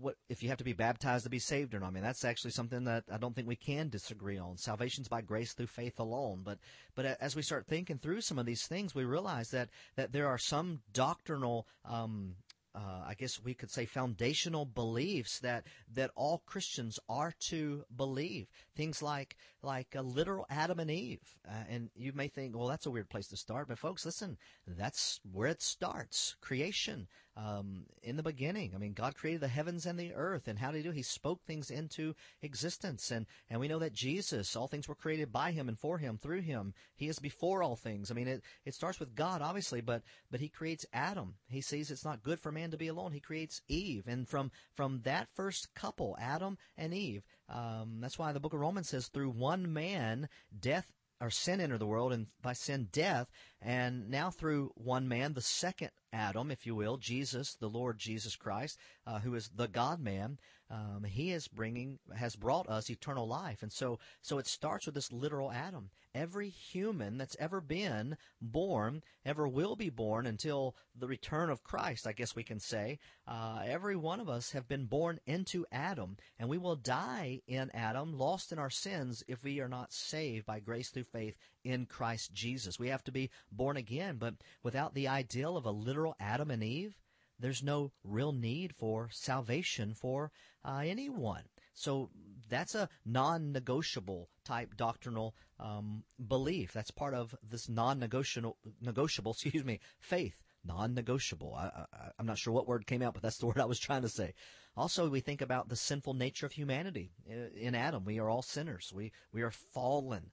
What 0.00 0.16
if 0.28 0.42
you 0.42 0.48
have 0.48 0.58
to 0.58 0.64
be 0.64 0.72
baptized 0.72 1.24
to 1.24 1.30
be 1.30 1.38
saved 1.38 1.74
or 1.74 1.80
not? 1.80 1.86
I 1.86 1.90
mean, 1.90 2.02
that's 2.02 2.24
actually 2.24 2.50
something 2.50 2.84
that 2.84 3.04
I 3.12 3.18
don't 3.18 3.36
think 3.36 3.46
we 3.46 3.54
can 3.54 3.88
disagree 3.88 4.36
on. 4.36 4.56
Salvation's 4.56 5.06
by 5.06 5.20
grace 5.20 5.52
through 5.52 5.68
faith 5.68 6.00
alone. 6.00 6.42
But 6.44 6.58
but 6.96 7.04
as 7.20 7.36
we 7.36 7.42
start 7.42 7.66
thinking 7.66 7.98
through 7.98 8.22
some 8.22 8.38
of 8.38 8.46
these 8.46 8.66
things, 8.66 8.94
we 8.94 9.04
realize 9.04 9.50
that 9.50 9.68
that 9.94 10.12
there 10.12 10.26
are 10.26 10.38
some 10.38 10.80
doctrinal 10.92 11.68
um, 11.84 12.34
uh, 12.74 13.04
I 13.06 13.14
guess 13.14 13.40
we 13.42 13.54
could 13.54 13.70
say 13.70 13.84
foundational 13.84 14.64
beliefs 14.64 15.38
that 15.40 15.66
that 15.94 16.10
all 16.16 16.42
Christians 16.46 16.98
are 17.08 17.34
to 17.48 17.84
believe. 17.94 18.48
Things 18.74 19.02
like 19.02 19.36
like 19.62 19.94
a 19.94 20.02
literal 20.02 20.46
Adam 20.50 20.80
and 20.80 20.90
Eve, 20.90 21.20
uh, 21.48 21.64
and 21.68 21.90
you 21.94 22.12
may 22.14 22.28
think, 22.28 22.56
well, 22.56 22.68
that's 22.68 22.86
a 22.86 22.90
weird 22.90 23.08
place 23.08 23.28
to 23.28 23.36
start, 23.36 23.68
but 23.68 23.78
folks, 23.78 24.04
listen, 24.04 24.38
that's 24.66 25.20
where 25.30 25.48
it 25.48 25.62
starts. 25.62 26.36
Creation, 26.40 27.06
um, 27.36 27.84
in 28.02 28.16
the 28.16 28.22
beginning. 28.22 28.72
I 28.74 28.78
mean, 28.78 28.92
God 28.92 29.14
created 29.14 29.40
the 29.40 29.48
heavens 29.48 29.86
and 29.86 29.98
the 29.98 30.12
earth, 30.14 30.48
and 30.48 30.58
how 30.58 30.70
did 30.70 30.78
He 30.78 30.82
do? 30.82 30.90
He 30.90 31.02
spoke 31.02 31.42
things 31.44 31.70
into 31.70 32.14
existence, 32.42 33.10
and 33.10 33.26
and 33.48 33.60
we 33.60 33.68
know 33.68 33.78
that 33.78 33.92
Jesus, 33.92 34.54
all 34.54 34.68
things 34.68 34.88
were 34.88 34.94
created 34.94 35.32
by 35.32 35.52
Him 35.52 35.68
and 35.68 35.78
for 35.78 35.98
Him, 35.98 36.18
through 36.18 36.42
Him. 36.42 36.74
He 36.94 37.08
is 37.08 37.18
before 37.18 37.62
all 37.62 37.76
things. 37.76 38.10
I 38.10 38.14
mean, 38.14 38.28
it 38.28 38.42
it 38.64 38.74
starts 38.74 39.00
with 39.00 39.14
God, 39.14 39.40
obviously, 39.40 39.80
but 39.80 40.02
but 40.30 40.40
He 40.40 40.48
creates 40.48 40.84
Adam. 40.92 41.34
He 41.48 41.60
sees 41.60 41.90
it's 41.90 42.04
not 42.04 42.22
good 42.22 42.40
for 42.40 42.52
man 42.52 42.70
to 42.70 42.76
be 42.76 42.88
alone. 42.88 43.12
He 43.12 43.20
creates 43.20 43.62
Eve, 43.68 44.04
and 44.06 44.28
from 44.28 44.50
from 44.74 45.00
that 45.04 45.28
first 45.34 45.74
couple, 45.74 46.16
Adam 46.20 46.58
and 46.76 46.92
Eve, 46.92 47.24
um, 47.48 47.98
that's 48.00 48.18
why 48.18 48.32
the 48.32 48.40
Book 48.40 48.54
of 48.54 48.60
Romans 48.60 48.88
says, 48.88 49.08
through 49.08 49.30
one 49.30 49.72
man, 49.72 50.28
death 50.58 50.86
or 51.22 51.30
sin 51.30 51.60
entered 51.60 51.78
the 51.78 51.86
world, 51.86 52.12
and 52.12 52.26
by 52.42 52.52
sin, 52.52 52.88
death. 52.90 53.30
And 53.60 54.10
now 54.10 54.30
through 54.30 54.72
one 54.74 55.06
man, 55.06 55.34
the 55.34 55.40
second 55.40 55.90
Adam, 56.12 56.50
if 56.50 56.66
you 56.66 56.74
will, 56.74 56.96
Jesus, 56.96 57.54
the 57.54 57.68
Lord 57.68 57.98
Jesus 57.98 58.34
Christ, 58.34 58.76
uh, 59.06 59.20
who 59.20 59.34
is 59.36 59.50
the 59.54 59.68
God 59.68 60.00
man, 60.00 60.38
um, 60.72 61.04
he 61.04 61.32
is 61.32 61.48
bringing, 61.48 61.98
has 62.16 62.34
brought 62.34 62.66
us 62.66 62.88
eternal 62.88 63.28
life. 63.28 63.62
And 63.62 63.70
so, 63.70 63.98
so 64.22 64.38
it 64.38 64.46
starts 64.46 64.86
with 64.86 64.94
this 64.94 65.12
literal 65.12 65.52
Adam. 65.52 65.90
Every 66.14 66.48
human 66.48 67.18
that's 67.18 67.36
ever 67.38 67.60
been 67.60 68.16
born, 68.40 69.02
ever 69.24 69.46
will 69.46 69.76
be 69.76 69.90
born 69.90 70.26
until 70.26 70.74
the 70.98 71.06
return 71.06 71.50
of 71.50 71.62
Christ, 71.62 72.06
I 72.06 72.12
guess 72.12 72.34
we 72.34 72.42
can 72.42 72.58
say, 72.58 72.98
uh, 73.26 73.60
every 73.66 73.96
one 73.96 74.18
of 74.18 74.30
us 74.30 74.52
have 74.52 74.66
been 74.66 74.86
born 74.86 75.20
into 75.26 75.66
Adam, 75.70 76.16
and 76.38 76.48
we 76.48 76.58
will 76.58 76.76
die 76.76 77.42
in 77.46 77.70
Adam, 77.74 78.18
lost 78.18 78.50
in 78.50 78.58
our 78.58 78.70
sins, 78.70 79.22
if 79.28 79.44
we 79.44 79.60
are 79.60 79.68
not 79.68 79.92
saved 79.92 80.46
by 80.46 80.60
grace 80.60 80.88
through 80.88 81.04
faith 81.04 81.36
in 81.64 81.84
Christ 81.84 82.32
Jesus. 82.32 82.78
We 82.78 82.88
have 82.88 83.04
to 83.04 83.12
be 83.12 83.30
born 83.50 83.76
again, 83.76 84.16
but 84.18 84.34
without 84.62 84.94
the 84.94 85.08
ideal 85.08 85.58
of 85.58 85.66
a 85.66 85.70
literal 85.70 86.16
Adam 86.18 86.50
and 86.50 86.62
Eve, 86.62 86.96
there's 87.42 87.62
no 87.62 87.92
real 88.04 88.32
need 88.32 88.72
for 88.74 89.08
salvation 89.12 89.94
for 89.94 90.30
uh, 90.64 90.82
anyone. 90.84 91.42
So 91.74 92.10
that's 92.48 92.74
a 92.74 92.88
non-negotiable 93.04 94.28
type 94.44 94.76
doctrinal 94.76 95.34
um, 95.58 96.04
belief. 96.28 96.72
That's 96.72 96.90
part 96.90 97.14
of 97.14 97.34
this 97.42 97.68
non-negotiable, 97.68 98.56
negotiable, 98.80 99.32
excuse 99.42 99.64
me, 99.64 99.80
faith. 99.98 100.36
Non-negotiable. 100.64 101.54
I, 101.56 101.86
am 102.20 102.26
not 102.26 102.38
sure 102.38 102.52
what 102.52 102.68
word 102.68 102.86
came 102.86 103.02
out, 103.02 103.14
but 103.14 103.22
that's 103.22 103.38
the 103.38 103.46
word 103.48 103.58
I 103.58 103.64
was 103.64 103.80
trying 103.80 104.02
to 104.02 104.08
say. 104.08 104.34
Also, 104.76 105.08
we 105.08 105.20
think 105.20 105.42
about 105.42 105.68
the 105.68 105.76
sinful 105.76 106.14
nature 106.14 106.46
of 106.46 106.52
humanity. 106.52 107.10
In 107.26 107.74
Adam, 107.74 108.04
we 108.04 108.20
are 108.20 108.30
all 108.30 108.42
sinners. 108.42 108.92
We 108.94 109.12
we 109.32 109.42
are 109.42 109.50
fallen. 109.50 110.30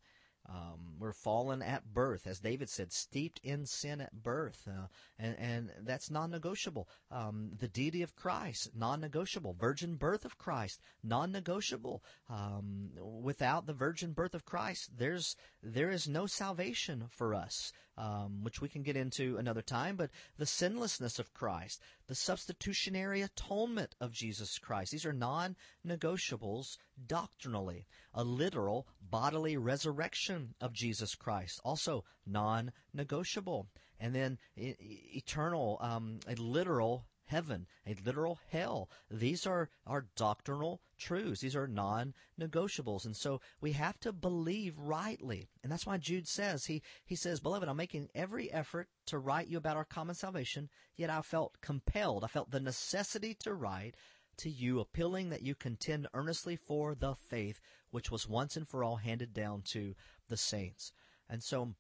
Um, 0.50 0.96
we're 0.98 1.14
fallen 1.14 1.62
at 1.62 1.94
birth, 1.94 2.26
as 2.26 2.40
David 2.40 2.70
said, 2.70 2.92
steeped 2.92 3.40
in 3.44 3.66
sin 3.66 4.02
at 4.02 4.24
birth, 4.24 4.68
uh, 4.68 4.88
and, 5.20 5.38
and 5.38 5.72
that's 5.84 6.10
non-negotiable. 6.10 6.90
Um, 7.12 7.52
the 7.58 7.68
deity 7.68 8.02
of 8.02 8.16
Christ, 8.16 8.72
non-negotiable. 8.76 9.54
Virgin 9.54 9.96
birth 9.96 10.26
of 10.26 10.38
Christ, 10.38 10.82
non-negotiable. 11.04 12.04
Um, 12.30 12.90
without 12.98 13.68
the 13.68 13.74
virgin 13.74 14.14
birth 14.14 14.34
of 14.34 14.46
Christ, 14.46 14.90
there's 14.98 15.36
there 15.62 15.92
is 15.92 16.08
no 16.08 16.26
salvation 16.26 17.06
for 17.10 17.36
us 17.36 17.72
um, 18.00 18.44
which 18.44 18.62
we 18.62 18.70
can 18.70 18.82
get 18.82 18.96
into 18.96 19.38
another 19.38 19.62
time, 19.62 19.98
but 19.98 20.10
the 20.38 20.46
sinlessness 20.46 21.20
of 21.20 21.34
Christ, 21.34 21.82
the 22.08 22.16
substitutionary 22.16 23.22
atonement 23.22 23.94
of 24.00 24.14
Jesus 24.14 24.58
Christ. 24.58 24.94
These 24.94 25.06
are 25.06 25.14
non 25.14 25.58
negotiables 25.86 26.78
doctrinally. 27.06 27.88
A 28.14 28.24
literal 28.24 28.88
bodily 29.02 29.58
resurrection 29.58 30.56
of 30.62 30.72
Jesus 30.72 31.14
Christ, 31.14 31.60
also 31.66 32.06
non 32.26 32.72
negotiable. 32.94 33.68
And 34.00 34.16
then 34.16 34.38
e- 34.56 34.76
eternal, 35.14 35.78
um, 35.82 36.20
a 36.26 36.36
literal 36.36 37.06
heaven, 37.30 37.68
a 37.86 37.96
literal 38.04 38.39
hell. 38.50 38.89
These 39.10 39.46
are, 39.46 39.70
are 39.86 40.08
doctrinal 40.15 40.82
truths. 40.98 41.42
These 41.42 41.56
are 41.56 41.68
non-negotiables. 41.68 43.06
And 43.06 43.15
so 43.15 43.39
we 43.62 43.74
have 43.74 44.00
to 44.00 44.12
believe 44.12 44.78
rightly. 44.78 45.48
And 45.62 45.72
that's 45.72 45.86
why 45.86 45.98
Jude 45.98 46.28
says, 46.28 46.65
he, 46.65 46.82
he 47.06 47.15
says, 47.15 47.39
beloved, 47.39 47.70
I'm 47.70 47.78
making 47.78 48.10
every 48.15 48.52
effort 48.52 48.89
to 49.06 49.20
write 49.20 49.48
you 49.48 49.58
about 49.58 49.78
our 49.78 49.86
common 49.86 50.15
salvation, 50.15 50.70
yet 50.96 51.12
I 51.12 51.22
felt 51.22 51.62
compelled. 51.62 52.24
I 52.24 52.28
felt 52.28 52.50
the 52.50 52.60
necessity 52.60 53.36
to 53.44 53.54
write 53.54 53.96
to 54.38 54.50
you, 54.50 54.80
appealing 54.80 55.30
that 55.30 55.44
you 55.44 55.54
contend 55.54 56.08
earnestly 56.13 56.56
for 56.56 56.96
the 56.96 57.13
faith 57.13 57.62
which 57.92 58.10
was 58.10 58.28
once 58.28 58.58
and 58.58 58.68
for 58.68 58.84
all 58.84 58.98
handed 58.98 59.34
down 59.34 59.62
to 59.74 59.94
the 60.30 60.38
saints. 60.38 60.92
And 61.30 61.44
so 61.44 61.76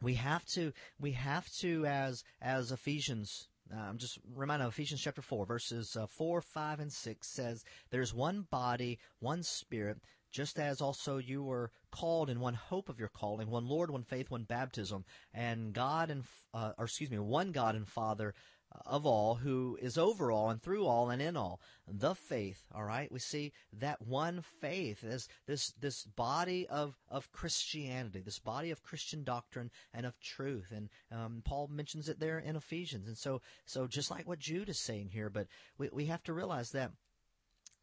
we 0.00 0.14
have 0.14 0.46
to, 0.46 0.72
we 0.98 1.12
have 1.12 1.52
to, 1.58 1.84
as, 1.84 2.24
as 2.40 2.72
Ephesians 2.72 3.48
I'm 3.76 3.98
just 3.98 4.18
reminded 4.34 4.66
of 4.66 4.72
Ephesians 4.72 5.00
chapter 5.00 5.22
4, 5.22 5.46
verses 5.46 5.96
uh, 5.96 6.06
4, 6.06 6.40
5, 6.40 6.80
and 6.80 6.92
6 6.92 7.26
says, 7.26 7.64
There's 7.90 8.14
one 8.14 8.46
body, 8.50 8.98
one 9.20 9.42
spirit, 9.42 9.98
just 10.32 10.58
as 10.58 10.80
also 10.80 11.18
you 11.18 11.42
were 11.42 11.70
called 11.90 12.30
in 12.30 12.40
one 12.40 12.54
hope 12.54 12.88
of 12.88 12.98
your 12.98 13.08
calling, 13.08 13.50
one 13.50 13.68
Lord, 13.68 13.90
one 13.90 14.04
faith, 14.04 14.30
one 14.30 14.44
baptism, 14.44 15.04
and 15.34 15.72
God 15.72 16.10
and, 16.10 16.24
uh, 16.54 16.72
or 16.78 16.84
excuse 16.84 17.10
me, 17.10 17.18
one 17.18 17.52
God 17.52 17.74
and 17.74 17.86
Father 17.86 18.34
of 18.86 19.04
all, 19.04 19.36
who 19.36 19.78
is 19.80 19.98
over 19.98 20.30
all 20.30 20.50
and 20.50 20.62
through 20.62 20.86
all 20.86 21.10
and 21.10 21.20
in 21.20 21.36
all. 21.36 21.60
The 21.88 22.14
faith, 22.14 22.62
all 22.74 22.84
right? 22.84 23.10
We 23.10 23.18
see 23.18 23.52
that 23.78 24.02
one 24.02 24.42
faith 24.60 25.02
as 25.04 25.28
this, 25.46 25.72
this 25.80 26.04
body 26.04 26.66
of, 26.68 26.96
of 27.08 27.32
Christianity, 27.32 28.20
this 28.20 28.38
body 28.38 28.70
of 28.70 28.82
Christian 28.82 29.24
doctrine 29.24 29.70
and 29.92 30.06
of 30.06 30.18
truth. 30.20 30.72
And, 30.74 30.88
um, 31.10 31.42
Paul 31.44 31.68
mentions 31.68 32.08
it 32.08 32.20
there 32.20 32.38
in 32.38 32.56
Ephesians. 32.56 33.08
And 33.08 33.18
so, 33.18 33.40
so 33.66 33.86
just 33.86 34.10
like 34.10 34.28
what 34.28 34.38
Jude 34.38 34.68
is 34.68 34.78
saying 34.78 35.10
here, 35.10 35.30
but 35.30 35.46
we, 35.78 35.88
we 35.92 36.06
have 36.06 36.22
to 36.24 36.32
realize 36.32 36.70
that 36.70 36.92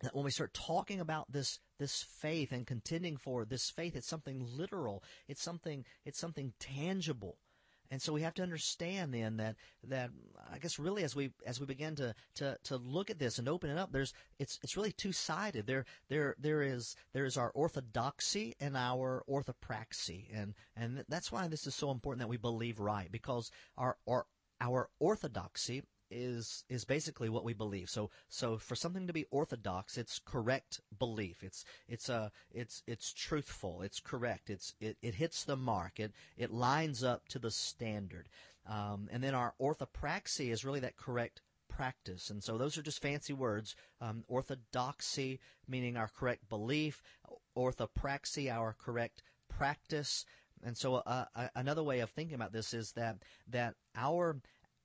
that 0.02 0.14
when 0.14 0.24
we 0.24 0.30
start 0.30 0.54
talking 0.54 1.00
about 1.00 1.32
this 1.32 1.60
this 1.80 2.04
faith 2.04 2.52
and 2.52 2.68
contending 2.68 3.18
for 3.18 3.46
this 3.46 3.72
faith, 3.72 3.96
it's 3.96 4.08
something 4.08 4.46
literal. 4.56 5.04
It's 5.28 5.42
something 5.42 5.86
it's 6.06 6.20
something 6.20 6.54
tangible. 6.60 7.38
And 7.92 8.02
so 8.02 8.14
we 8.14 8.22
have 8.22 8.34
to 8.36 8.44
understand 8.44 9.14
then 9.14 9.38
that 9.38 9.56
that 9.84 10.12
I 10.52 10.58
guess 10.60 10.80
really 10.80 11.04
as 11.04 11.16
we 11.16 11.32
as 11.46 11.60
we 11.60 11.66
begin 11.66 11.96
to 11.96 12.14
to 12.36 12.58
to 12.64 12.78
look 12.78 13.10
at 13.10 13.20
this 13.20 13.40
and 13.40 13.48
open 13.48 13.70
it 13.70 13.78
up, 13.78 13.92
there's 13.92 14.14
it's 14.40 14.60
it's 14.64 14.78
really 14.78 14.92
two 14.92 15.12
sided. 15.12 15.68
There 15.68 15.86
there 16.10 16.36
there 16.40 16.62
is 16.62 16.96
there 17.14 17.26
is 17.26 17.38
our 17.38 17.52
orthodoxy 17.52 18.56
and 18.60 18.76
our 18.76 19.24
orthopraxy, 19.30 20.26
and 20.34 20.54
and 20.76 21.04
that's 21.08 21.32
why 21.32 21.48
this 21.48 21.68
is 21.68 21.76
so 21.76 21.92
important 21.92 22.20
that 22.20 22.30
we 22.30 22.38
believe 22.38 22.80
right 22.80 23.12
because 23.12 23.52
our 23.78 23.98
our 24.08 24.26
our 24.60 24.90
orthodoxy 25.00 25.84
is 26.10 26.64
is 26.70 26.86
basically 26.86 27.30
what 27.30 27.44
we 27.44 27.54
believe. 27.54 27.90
So 27.90 28.10
so 28.30 28.58
for 28.58 28.76
something 28.76 29.08
to 29.08 29.14
be 29.14 29.26
orthodox, 29.32 29.98
it's 29.98 30.20
correct 30.20 30.82
belief. 30.98 31.44
It's 31.44 31.66
it's 31.88 32.10
a 32.10 32.16
uh, 32.16 32.30
it's 32.52 32.84
it's 32.88 33.14
truthful. 33.14 33.82
It's 33.82 34.00
correct. 34.00 34.50
It's 34.50 34.74
it, 34.80 34.98
it 35.02 35.16
hits 35.16 35.44
the 35.44 35.58
mark. 35.58 36.00
It 36.00 36.14
it 36.38 36.52
lines 36.52 37.04
up 37.04 37.28
to 37.30 37.40
the 37.40 37.52
standard. 37.52 38.30
Um, 38.68 39.08
and 39.12 39.24
then 39.24 39.34
our 39.34 39.54
orthopraxy 39.62 40.52
is 40.52 40.66
really 40.66 40.82
that 40.82 40.98
correct 40.98 41.42
practice. 41.70 42.30
And 42.30 42.44
so 42.44 42.58
those 42.58 42.78
are 42.78 42.82
just 42.82 43.02
fancy 43.02 43.34
words. 43.34 43.76
Um, 44.02 44.24
orthodoxy 44.28 45.40
meaning 45.68 45.96
our 45.98 46.10
correct 46.10 46.50
belief. 46.50 47.02
Orthopraxy 47.58 48.52
our 48.52 48.76
correct 48.78 49.24
practice. 49.48 50.26
And 50.64 50.76
so 50.76 50.96
uh, 50.96 51.26
uh 51.36 51.48
another 51.56 51.84
way 51.84 52.00
of 52.00 52.10
thinking 52.10 52.36
about 52.36 52.52
this 52.52 52.74
is 52.74 52.94
that 52.94 53.18
that 53.48 53.76
our 53.96 54.38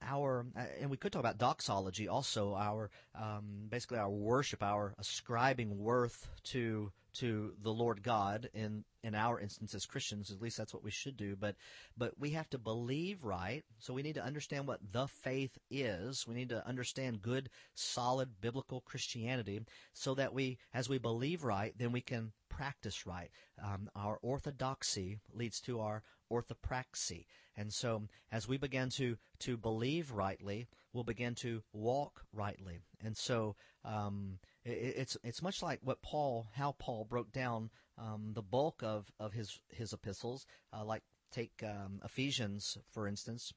our 0.06 0.46
uh, 0.56 0.64
and 0.80 0.90
we 0.90 0.96
could 0.96 1.12
talk 1.12 1.20
about 1.20 1.38
doxology 1.38 2.08
also 2.08 2.54
our 2.54 2.90
um, 3.14 3.66
basically 3.68 3.98
our 3.98 4.10
worship 4.10 4.62
our 4.62 4.94
ascribing 4.98 5.78
worth 5.78 6.28
to 6.44 6.92
to 7.14 7.52
the 7.62 7.72
Lord 7.72 8.02
God 8.02 8.48
in 8.54 8.84
in 9.02 9.14
our 9.14 9.38
instance 9.38 9.74
as 9.74 9.84
Christians. 9.84 10.30
At 10.30 10.40
least 10.40 10.56
that's 10.56 10.72
what 10.72 10.84
we 10.84 10.90
should 10.90 11.16
do. 11.16 11.36
But 11.36 11.56
but 11.96 12.18
we 12.18 12.30
have 12.30 12.48
to 12.50 12.58
believe 12.58 13.24
right. 13.24 13.64
So 13.78 13.92
we 13.92 14.02
need 14.02 14.14
to 14.14 14.24
understand 14.24 14.66
what 14.66 14.80
the 14.92 15.06
faith 15.06 15.58
is. 15.70 16.26
We 16.26 16.34
need 16.34 16.48
to 16.50 16.66
understand 16.66 17.22
good 17.22 17.50
solid 17.74 18.40
biblical 18.40 18.80
Christianity 18.80 19.60
so 19.92 20.14
that 20.14 20.32
we 20.32 20.58
as 20.72 20.88
we 20.88 20.98
believe 20.98 21.44
right 21.44 21.74
then 21.76 21.92
we 21.92 22.00
can 22.00 22.32
practice 22.48 23.06
right. 23.06 23.30
Um, 23.62 23.90
our 23.94 24.18
orthodoxy 24.22 25.18
leads 25.32 25.60
to 25.62 25.80
our 25.80 26.02
orthopraxy. 26.33 27.27
And 27.57 27.73
so 27.73 28.09
as 28.31 28.49
we 28.49 28.57
begin 28.57 28.88
to, 28.90 29.16
to 29.40 29.57
believe 29.57 30.12
rightly, 30.12 30.68
we'll 30.92 31.05
begin 31.05 31.35
to 31.37 31.62
walk 31.73 32.25
rightly. 32.33 32.81
And 33.05 33.16
so 33.16 33.57
um, 33.85 34.38
it, 34.64 34.95
it's 34.97 35.16
it's 35.23 35.42
much 35.42 35.62
like 35.62 35.81
what 35.83 36.03
Paul, 36.03 36.49
how 36.55 36.73
Paul 36.79 37.05
broke 37.05 37.33
down 37.33 37.71
um, 37.99 38.33
the 38.35 38.42
bulk 38.42 38.83
of, 38.83 39.11
of 39.18 39.33
his 39.33 39.61
his 39.68 39.92
epistles. 39.92 40.47
Uh, 40.73 40.85
like 40.85 41.03
take 41.31 41.62
um, 41.62 42.01
Ephesians 42.05 42.79
for 42.90 43.07
instance. 43.07 43.53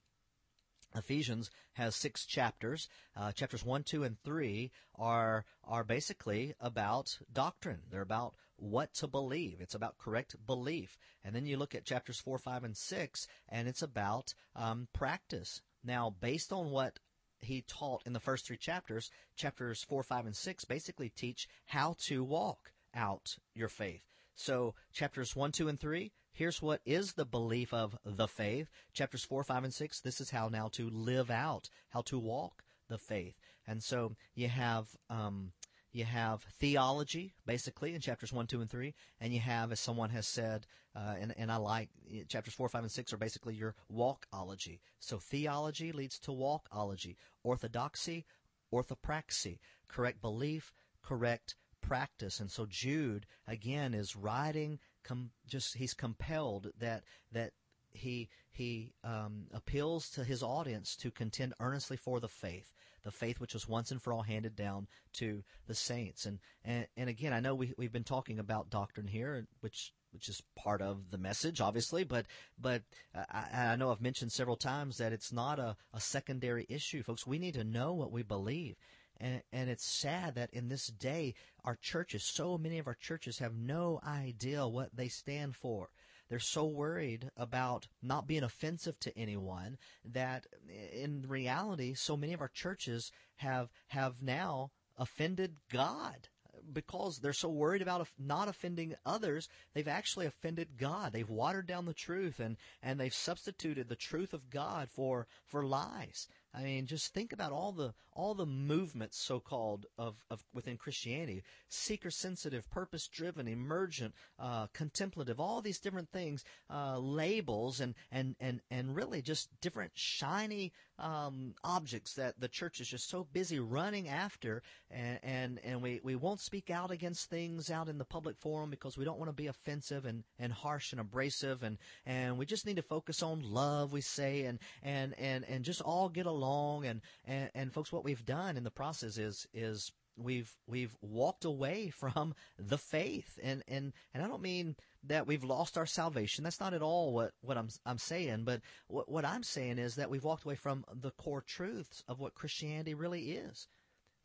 Ephesians 0.96 1.50
has 1.74 1.96
six 1.96 2.26
chapters. 2.26 2.88
Uh, 3.18 3.32
chapters 3.32 3.66
one, 3.66 3.84
two, 3.84 4.04
and 4.04 4.18
three 4.24 4.72
are 4.98 5.46
are 5.64 5.84
basically 5.84 6.54
about 6.60 7.18
doctrine. 7.32 7.82
They're 7.90 8.02
about 8.02 8.36
what 8.58 8.94
to 8.96 9.08
believe. 9.08 9.58
It's 9.60 9.76
about 9.76 9.98
correct 9.98 10.36
belief. 10.46 10.98
And 11.24 11.36
then 11.36 11.46
you 11.46 11.58
look 11.58 11.76
at 11.76 11.86
chapters 11.86 12.20
4, 12.20 12.38
5, 12.38 12.64
and 12.64 12.78
6, 12.78 13.28
and 13.50 13.68
it's 13.68 13.82
about 13.82 14.34
um, 14.56 14.88
practice. 14.94 15.62
Now, 15.84 16.16
based 16.20 16.52
on 16.54 16.72
what 16.72 17.00
he 17.40 17.64
taught 17.68 18.04
in 18.06 18.14
the 18.14 18.20
first 18.20 18.46
three 18.46 18.58
chapters, 18.58 19.12
chapters 19.36 19.84
4, 19.84 20.04
5, 20.04 20.26
and 20.28 20.36
6 20.36 20.66
basically 20.66 21.10
teach 21.10 21.48
how 21.68 21.96
to 22.06 22.24
walk 22.24 22.72
out 22.94 23.36
your 23.54 23.70
faith. 23.70 24.02
So, 24.36 24.76
chapters 24.94 25.36
1, 25.36 25.52
2, 25.52 25.68
and 25.68 25.80
3, 25.80 26.12
here's 26.32 26.62
what 26.62 26.82
is 26.86 27.14
the 27.14 27.26
belief 27.26 27.74
of 27.74 27.98
the 28.04 28.28
faith. 28.28 28.68
Chapters 28.94 29.24
4, 29.24 29.44
5, 29.44 29.64
and 29.66 29.74
6, 29.74 30.02
this 30.02 30.20
is 30.20 30.32
how 30.32 30.50
now 30.50 30.70
to 30.74 30.90
live 30.90 31.32
out, 31.32 31.70
how 31.90 32.02
to 32.02 32.20
walk 32.20 32.64
the 32.90 32.98
faith. 32.98 33.36
And 33.68 33.82
so 33.82 34.16
you 34.36 34.48
have 34.48 34.88
um, 35.10 35.54
you 35.96 36.04
have 36.04 36.44
theology, 36.60 37.34
basically, 37.46 37.96
in 37.96 38.02
chapters 38.02 38.34
1, 38.34 38.48
2, 38.48 38.60
and 38.60 38.70
3, 38.70 38.94
and 39.22 39.34
you 39.34 39.40
have, 39.40 39.72
as 39.72 39.80
someone 39.80 40.10
has 40.10 40.28
said, 40.28 40.68
uh, 40.94 41.16
and, 41.18 41.34
and 41.38 41.50
I 41.50 41.56
like, 41.56 41.90
chapters 42.28 42.54
4, 42.54 42.68
5, 42.68 42.82
and 42.84 42.92
6 42.92 43.14
are 43.14 43.18
basically 43.18 43.56
your 43.56 43.76
walkology. 43.90 44.80
So 45.00 45.20
theology 45.20 45.94
leads 45.94 46.20
to 46.20 46.32
walkology. 46.32 47.16
Orthodoxy, 47.44 48.26
orthopraxy. 48.74 49.60
Correct 49.88 50.22
belief, 50.22 50.74
correct 51.02 51.56
practice. 51.82 52.42
And 52.42 52.52
so 52.52 52.66
Jude, 52.68 53.26
again, 53.48 53.94
is 53.94 54.18
writing, 54.18 54.80
com- 55.02 55.32
just, 55.48 55.78
he's 55.78 55.94
compelled 55.94 56.72
that, 56.78 57.06
that 57.32 57.54
he 57.96 58.30
he 58.52 58.94
um, 59.04 59.48
appeals 59.54 60.10
to 60.12 60.24
his 60.24 60.42
audience 60.42 60.96
to 60.98 61.12
contend 61.12 61.54
earnestly 61.60 61.98
for 61.98 62.20
the 62.20 62.28
faith, 62.28 62.74
the 63.04 63.12
faith 63.12 63.40
which 63.40 63.54
was 63.54 63.68
once 63.68 63.92
and 63.92 64.02
for 64.02 64.14
all 64.14 64.24
handed 64.24 64.56
down 64.56 64.88
to 65.14 65.44
the 65.68 65.76
saints. 65.76 66.26
And 66.26 66.40
and, 66.64 66.88
and 66.96 67.10
again, 67.10 67.34
I 67.34 67.40
know 67.40 67.56
we 67.56 67.74
we've 67.78 67.92
been 67.92 68.04
talking 68.04 68.40
about 68.40 68.70
doctrine 68.70 69.08
here, 69.08 69.48
which 69.62 69.94
which 70.12 70.30
is 70.30 70.42
part 70.56 70.82
of 70.82 71.12
the 71.12 71.18
message, 71.18 71.60
obviously, 71.60 72.04
but 72.04 72.26
but 72.58 72.84
I, 73.14 73.72
I 73.72 73.76
know 73.76 73.92
I've 73.92 74.02
mentioned 74.02 74.32
several 74.32 74.56
times 74.56 74.98
that 74.98 75.14
it's 75.14 75.34
not 75.34 75.60
a, 75.60 75.76
a 75.94 76.00
secondary 76.00 76.66
issue, 76.70 77.04
folks. 77.04 77.28
We 77.28 77.40
need 77.40 77.56
to 77.56 77.64
know 77.64 77.94
what 77.94 78.12
we 78.12 78.24
believe. 78.24 78.76
And, 79.18 79.42
and 79.54 79.70
it's 79.70 79.86
sad 79.86 80.36
that 80.36 80.50
in 80.52 80.68
this 80.68 80.88
day, 80.88 81.36
our 81.64 81.78
churches, 81.82 82.24
so 82.24 82.58
many 82.58 82.80
of 82.80 82.88
our 82.88 82.96
churches 82.96 83.40
have 83.40 83.56
no 83.56 84.00
idea 84.06 84.68
what 84.68 84.96
they 84.96 85.08
stand 85.08 85.56
for. 85.56 85.90
They're 86.36 86.42
so 86.42 86.66
worried 86.66 87.32
about 87.38 87.88
not 88.02 88.28
being 88.28 88.44
offensive 88.44 89.00
to 89.00 89.18
anyone 89.18 89.78
that 90.04 90.46
in 90.92 91.24
reality, 91.30 91.94
so 91.94 92.18
many 92.18 92.34
of 92.34 92.42
our 92.42 92.50
churches 92.50 93.14
have, 93.38 93.70
have 93.88 94.22
now 94.22 94.72
offended 94.98 95.56
God 95.72 96.28
because 96.74 97.20
they're 97.20 97.32
so 97.32 97.48
worried 97.48 97.82
about 97.82 98.06
not 98.20 98.50
offending 98.50 98.96
others, 99.06 99.48
they've 99.74 99.88
actually 99.88 100.26
offended 100.26 100.78
God. 100.78 101.14
They've 101.14 101.30
watered 101.30 101.68
down 101.68 101.86
the 101.86 101.94
truth 101.94 102.42
and, 102.42 102.58
and 102.84 103.00
they've 103.00 103.14
substituted 103.14 103.88
the 103.88 103.96
truth 103.96 104.34
of 104.34 104.50
God 104.50 104.90
for, 104.90 105.28
for 105.46 105.66
lies. 105.66 106.28
I 106.56 106.64
mean, 106.64 106.86
just 106.86 107.14
think 107.14 107.34
about 107.34 107.52
all 107.52 107.72
the 107.72 107.94
all 108.14 108.34
the 108.34 108.46
movements, 108.46 109.18
so 109.18 109.42
called, 109.42 109.88
of, 109.98 110.24
of 110.32 110.42
within 110.54 110.78
Christianity: 110.78 111.44
seeker 111.68 112.10
sensitive, 112.10 112.70
purpose 112.70 113.08
driven, 113.08 113.48
emergent, 113.48 114.14
uh, 114.40 114.68
contemplative. 114.68 115.40
All 115.40 115.62
these 115.62 115.80
different 115.80 116.10
things, 116.12 116.46
uh, 116.70 116.98
labels, 116.98 117.82
and 117.82 117.94
and 118.12 118.36
and 118.40 118.62
and 118.72 118.96
really 118.96 119.22
just 119.22 119.50
different 119.60 119.92
shiny 119.96 120.72
um, 120.98 121.56
objects 121.64 122.14
that 122.14 122.40
the 122.40 122.48
church 122.48 122.80
is 122.80 122.88
just 122.88 123.10
so 123.10 123.28
busy 123.34 123.60
running 123.60 124.08
after, 124.08 124.64
and 124.90 125.20
and 125.22 125.60
and 125.66 125.82
we 125.82 126.00
we 126.04 126.16
won't 126.16 126.40
speak 126.40 126.70
out 126.70 126.90
against 126.90 127.30
things 127.30 127.70
out 127.70 127.90
in 127.90 127.98
the 127.98 128.06
public 128.06 128.38
forum 128.38 128.70
because 128.70 128.98
we 128.98 129.04
don't 129.04 129.20
want 129.20 129.30
to 129.30 129.34
be 129.34 129.48
offensive 129.48 130.06
and 130.06 130.24
and 130.40 130.54
harsh 130.54 130.94
and 130.94 131.02
abrasive, 131.02 131.64
and 131.64 131.78
and 132.06 132.38
we 132.38 132.46
just 132.46 132.66
need 132.66 132.78
to 132.78 132.82
focus 132.82 133.22
on 133.22 133.42
love. 133.42 133.92
We 133.92 134.00
say 134.00 134.46
and 134.46 134.60
and 134.82 135.14
and 135.20 135.44
and 135.50 135.66
just 135.66 135.82
all 135.82 136.08
get 136.08 136.26
along 136.26 136.45
and, 136.84 137.02
and, 137.26 137.50
and 137.54 137.74
folks, 137.74 137.92
what 137.92 138.04
we've 138.04 138.26
done 138.26 138.58
in 138.58 138.64
the 138.64 138.72
process 138.72 139.18
is, 139.18 139.48
is 139.54 139.92
we've 140.18 140.52
we've 140.68 140.96
walked 141.02 141.46
away 141.46 141.90
from 142.00 142.36
the 142.58 142.78
faith. 142.78 143.38
And 143.42 143.64
and 143.68 143.94
and 144.14 144.24
I 144.24 144.28
don't 144.28 144.42
mean 144.42 144.76
that 145.04 145.28
we've 145.28 145.44
lost 145.44 145.78
our 145.78 145.86
salvation. 145.86 146.44
That's 146.44 146.60
not 146.60 146.74
at 146.74 146.82
all 146.82 147.14
what 147.14 147.32
what 147.42 147.58
I'm 147.58 147.70
I'm 147.86 147.98
saying. 147.98 148.44
But 148.44 148.62
what 148.88 149.10
what 149.10 149.26
I'm 149.26 149.44
saying 149.44 149.78
is 149.78 149.96
that 149.96 150.10
we've 150.10 150.24
walked 150.24 150.46
away 150.46 150.56
from 150.56 150.86
the 150.94 151.12
core 151.12 151.44
truths 151.46 152.04
of 152.08 152.20
what 152.20 152.36
Christianity 152.36 152.94
really 152.94 153.32
is. 153.32 153.68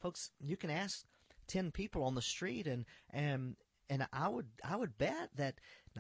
Folks 0.01 0.31
you 0.41 0.57
can 0.57 0.71
ask 0.71 1.05
10 1.49 1.73
people 1.73 2.05
on 2.05 2.15
the 2.15 2.23
street 2.23 2.67
and 2.67 2.85
and 3.11 3.57
and 3.89 4.07
I 4.13 4.29
would 4.29 4.47
I 4.65 4.77
would 4.77 4.97
bet 4.97 5.31
that 5.35 5.57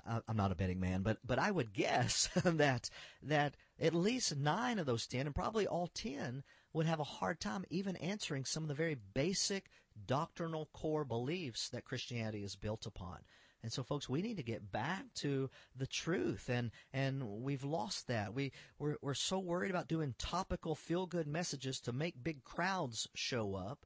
I'm 0.06 0.37
not 0.37 0.52
a 0.52 0.54
betting 0.54 0.78
man, 0.78 1.02
but 1.02 1.18
but 1.26 1.38
I 1.38 1.50
would 1.50 1.72
guess 1.72 2.28
that 2.44 2.88
that 3.22 3.56
at 3.81 3.95
least 3.95 4.37
nine 4.37 4.79
of 4.79 4.87
those 4.87 5.07
ten, 5.07 5.27
and 5.27 5.35
probably 5.35 5.66
all 5.66 5.88
ten, 5.88 6.43
would 6.73 6.87
have 6.87 7.01
a 7.01 7.05
hard 7.05 7.40
time 7.40 7.64
even 7.71 7.97
answering 7.97 8.45
some 8.45 8.62
of 8.62 8.69
the 8.69 8.75
very 8.75 8.97
basic 9.14 9.71
doctrinal 10.07 10.69
core 10.73 11.05
beliefs 11.05 11.69
that 11.71 11.85
Christianity 11.85 12.45
is 12.45 12.57
built 12.57 12.87
upon. 12.87 13.19
And 13.62 13.73
so, 13.73 13.83
folks, 13.83 14.09
we 14.09 14.23
need 14.23 14.38
to 14.38 14.43
get 14.43 14.73
back 14.73 15.12
to 15.16 15.51
the 15.77 15.87
truth, 15.87 16.49
and 16.49 16.71
and 16.93 17.43
we've 17.43 17.64
lost 17.64 18.07
that. 18.07 18.33
We 18.33 18.53
we're 18.79 18.97
we're 19.03 19.14
so 19.14 19.38
worried 19.38 19.71
about 19.71 19.88
doing 19.88 20.14
topical 20.19 20.75
feel 20.75 21.07
good 21.07 21.27
messages 21.27 21.81
to 21.81 21.93
make 21.93 22.23
big 22.23 22.43
crowds 22.43 23.07
show 23.14 23.55
up 23.55 23.85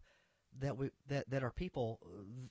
that 0.60 0.76
we 0.76 0.90
that 1.08 1.28
that 1.30 1.42
our 1.42 1.50
people 1.50 2.00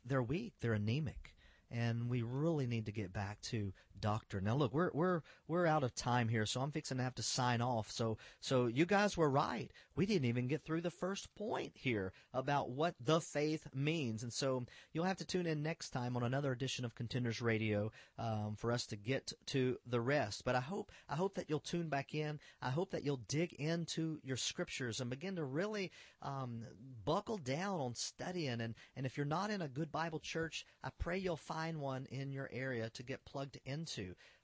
they're 0.05 0.23
weak, 0.23 0.55
they're 0.59 0.73
anemic, 0.73 1.35
and 1.71 2.09
we 2.09 2.21
really 2.21 2.67
need 2.67 2.87
to 2.87 2.91
get 2.91 3.13
back 3.13 3.39
to 3.41 3.71
doctrine. 4.03 4.43
Now, 4.43 4.55
look, 4.55 4.73
we're 4.73 4.91
we're 4.93 5.21
we're 5.47 5.65
out 5.65 5.83
of 5.83 5.95
time 5.95 6.27
here, 6.27 6.45
so 6.45 6.59
I'm 6.59 6.71
fixing 6.71 6.97
to 6.97 7.03
have 7.03 7.15
to 7.15 7.23
sign 7.23 7.61
off. 7.61 7.89
So 7.89 8.17
so 8.41 8.67
you 8.67 8.85
guys 8.85 9.15
were 9.15 9.29
right. 9.29 9.71
We 9.95 10.05
didn't 10.05 10.27
even 10.27 10.47
get 10.47 10.63
through 10.63 10.81
the 10.81 10.91
first 10.91 11.33
point 11.35 11.71
here 11.73 12.11
about 12.33 12.69
what 12.69 12.95
the 12.99 13.21
faith 13.21 13.65
means, 13.73 14.21
and 14.21 14.33
so 14.33 14.65
you'll 14.91 15.05
have 15.05 15.17
to 15.17 15.25
tune 15.25 15.47
in 15.47 15.63
next 15.63 15.91
time 15.91 16.17
on 16.17 16.23
another 16.23 16.51
edition 16.51 16.83
of 16.83 16.95
Contenders 16.95 17.41
Radio 17.41 17.91
um, 18.19 18.55
for 18.57 18.73
us 18.73 18.85
to 18.87 18.97
get 18.97 19.31
to 19.47 19.77
the 19.87 20.01
rest. 20.01 20.43
But 20.43 20.55
I 20.55 20.59
hope 20.59 20.91
I 21.07 21.15
hope 21.15 21.35
that 21.35 21.49
you'll 21.49 21.59
tune 21.59 21.87
back 21.87 22.13
in. 22.13 22.39
I 22.61 22.71
hope 22.71 22.91
that 22.91 23.03
you'll 23.03 23.21
dig 23.29 23.53
into 23.53 24.19
your 24.21 24.37
scriptures 24.37 24.99
and 24.99 25.09
begin 25.09 25.37
to 25.37 25.45
really 25.45 25.91
um, 26.21 26.63
buckle 27.05 27.37
down 27.37 27.79
on 27.79 27.95
studying. 27.95 28.59
And 28.59 28.75
and 28.97 29.05
if 29.05 29.15
you're 29.15 29.25
not 29.25 29.49
in 29.49 29.61
a 29.61 29.69
good 29.69 29.93
Bible 29.93 30.19
church, 30.19 30.65
I 30.83 30.89
pray 30.99 31.17
you'll 31.17 31.37
find 31.37 31.79
one 31.79 32.05
in 32.11 32.33
your 32.33 32.49
area 32.51 32.89
to 32.89 33.03
get 33.03 33.23
plugged 33.23 33.59
into 33.63 33.92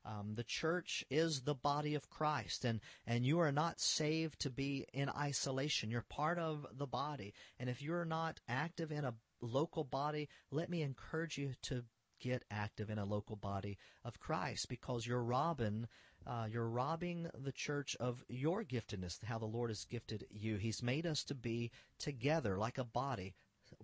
Um, 0.06 0.34
the 0.36 0.44
church 0.44 1.04
is 1.10 1.42
the 1.42 1.54
body 1.54 1.94
of 1.96 2.10
Christ, 2.10 2.66
and, 2.66 2.80
and 3.06 3.26
you 3.26 3.40
are 3.40 3.52
not 3.52 3.80
saved 3.80 4.40
to 4.42 4.50
be 4.50 4.86
in 4.94 5.10
isolation. 5.10 5.92
You're 5.92 6.06
part 6.10 6.40
of 6.40 6.66
the 6.72 6.88
body. 6.88 7.34
And 7.60 7.70
if 7.70 7.82
you're 7.82 8.06
not 8.06 8.40
active 8.48 8.92
in 8.92 9.06
a 9.06 9.16
local 9.42 9.84
body, 9.84 10.30
let 10.52 10.70
me 10.70 10.82
encourage 10.82 11.38
you 11.38 11.54
to 11.64 11.84
get 12.20 12.44
active 12.52 12.90
in 12.90 12.98
a 12.98 13.06
local 13.06 13.36
body 13.36 13.78
of 14.04 14.20
Christ 14.20 14.68
because 14.70 15.06
you're 15.06 15.24
robbing 15.24 15.88
uh, 16.28 16.46
you're 16.52 16.68
robbing 16.68 17.28
the 17.34 17.52
church 17.52 17.96
of 18.00 18.24
your 18.28 18.64
giftedness, 18.64 19.24
how 19.24 19.40
the 19.40 19.46
Lord 19.46 19.70
has 19.70 19.86
gifted 19.86 20.28
you. 20.30 20.58
He's 20.58 20.84
made 20.84 21.06
us 21.06 21.24
to 21.24 21.34
be 21.34 21.72
together 21.98 22.58
like 22.58 22.78
a 22.78 22.84
body, 22.84 23.34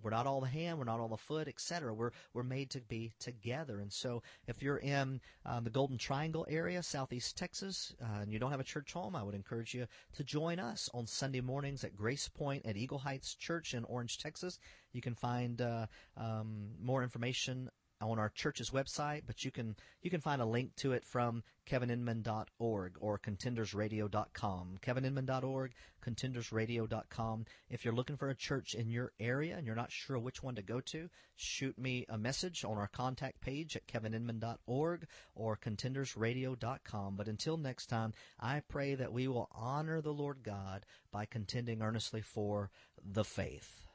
we're 0.02 0.10
not 0.10 0.26
all 0.26 0.40
the 0.40 0.46
hand, 0.46 0.78
we're 0.78 0.84
not 0.84 1.00
all 1.00 1.08
the 1.08 1.16
foot, 1.16 1.48
etc. 1.48 1.92
We're 1.94 2.12
we're 2.34 2.42
made 2.42 2.70
to 2.70 2.80
be 2.80 3.12
together. 3.18 3.80
And 3.80 3.92
so, 3.92 4.22
if 4.46 4.62
you're 4.62 4.78
in 4.78 5.20
um, 5.44 5.64
the 5.64 5.70
Golden 5.70 5.98
Triangle 5.98 6.46
area, 6.48 6.82
Southeast 6.82 7.36
Texas, 7.36 7.94
uh, 8.02 8.20
and 8.20 8.32
you 8.32 8.38
don't 8.38 8.50
have 8.50 8.60
a 8.60 8.64
church 8.64 8.92
home, 8.92 9.16
I 9.16 9.22
would 9.22 9.34
encourage 9.34 9.74
you 9.74 9.86
to 10.14 10.24
join 10.24 10.58
us 10.58 10.90
on 10.92 11.06
Sunday 11.06 11.40
mornings 11.40 11.84
at 11.84 11.96
Grace 11.96 12.28
Point 12.28 12.66
at 12.66 12.76
Eagle 12.76 12.98
Heights 12.98 13.34
Church 13.34 13.74
in 13.74 13.84
Orange, 13.84 14.18
Texas. 14.18 14.58
You 14.92 15.00
can 15.00 15.14
find 15.14 15.60
uh, 15.60 15.86
um, 16.16 16.70
more 16.80 17.02
information 17.02 17.70
on 18.00 18.18
our 18.18 18.28
church's 18.28 18.70
website, 18.70 19.22
but 19.26 19.44
you 19.44 19.50
can 19.50 19.76
you 20.02 20.10
can 20.10 20.20
find 20.20 20.42
a 20.42 20.46
link 20.46 20.74
to 20.76 20.92
it 20.92 21.04
from 21.04 21.42
kevininman.org 21.68 22.96
or 23.00 23.18
contendersradio.com. 23.18 24.78
kevininman.org, 24.82 25.72
contendersradio.com. 26.04 27.44
If 27.70 27.84
you're 27.84 27.94
looking 27.94 28.16
for 28.16 28.30
a 28.30 28.34
church 28.34 28.74
in 28.74 28.90
your 28.90 29.12
area 29.18 29.56
and 29.56 29.66
you're 29.66 29.74
not 29.74 29.90
sure 29.90 30.18
which 30.18 30.42
one 30.42 30.54
to 30.56 30.62
go 30.62 30.80
to, 30.80 31.08
shoot 31.34 31.78
me 31.78 32.06
a 32.08 32.18
message 32.18 32.64
on 32.64 32.78
our 32.78 32.88
contact 32.88 33.40
page 33.40 33.76
at 33.76 33.86
kevininman.org 33.86 35.06
or 35.34 35.56
contendersradio.com. 35.56 37.16
But 37.16 37.28
until 37.28 37.56
next 37.56 37.86
time, 37.86 38.12
I 38.38 38.60
pray 38.60 38.94
that 38.94 39.12
we 39.12 39.28
will 39.28 39.48
honor 39.52 40.00
the 40.00 40.14
Lord 40.14 40.42
God 40.42 40.84
by 41.10 41.24
contending 41.24 41.82
earnestly 41.82 42.20
for 42.20 42.70
the 43.02 43.24
faith. 43.24 43.85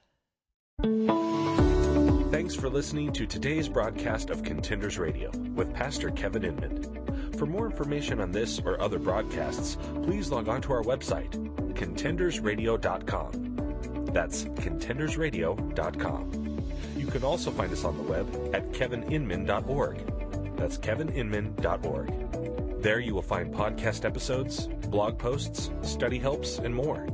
Thanks 2.31 2.55
for 2.55 2.69
listening 2.69 3.11
to 3.13 3.25
today's 3.27 3.69
broadcast 3.69 4.29
of 4.29 4.43
Contenders 4.43 4.97
Radio 4.97 5.29
with 5.53 5.73
Pastor 5.73 6.09
Kevin 6.09 6.43
Inman. 6.43 7.31
For 7.37 7.45
more 7.45 7.65
information 7.65 8.19
on 8.19 8.31
this 8.31 8.59
or 8.65 8.81
other 8.81 8.97
broadcasts, 8.97 9.77
please 10.03 10.31
log 10.31 10.47
on 10.47 10.61
to 10.63 10.73
our 10.73 10.81
website, 10.83 11.29
contendersradio.com. 11.75 14.05
That's 14.13 14.45
contendersradio.com. 14.45 16.63
You 16.97 17.07
can 17.07 17.23
also 17.23 17.51
find 17.51 17.71
us 17.71 17.83
on 17.83 17.97
the 17.97 18.03
web 18.03 18.27
at 18.53 18.71
kevininman.org. 18.71 20.57
That's 20.57 20.77
kevininman.org. 20.77 22.81
There 22.81 22.99
you 22.99 23.13
will 23.13 23.21
find 23.21 23.53
podcast 23.53 24.03
episodes, 24.03 24.67
blog 24.87 25.19
posts, 25.19 25.69
study 25.83 26.17
helps, 26.17 26.57
and 26.57 26.73
more. 26.73 27.07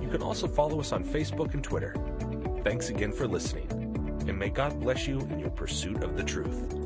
You 0.00 0.08
can 0.08 0.22
also 0.22 0.46
follow 0.46 0.78
us 0.80 0.92
on 0.92 1.02
Facebook 1.04 1.54
and 1.54 1.64
Twitter. 1.64 1.94
Thanks 2.64 2.90
again 2.90 3.12
for 3.12 3.26
listening 3.26 3.88
and 4.28 4.38
may 4.38 4.50
God 4.50 4.78
bless 4.78 5.06
you 5.06 5.20
in 5.20 5.38
your 5.38 5.50
pursuit 5.50 6.02
of 6.02 6.16
the 6.16 6.22
truth. 6.22 6.77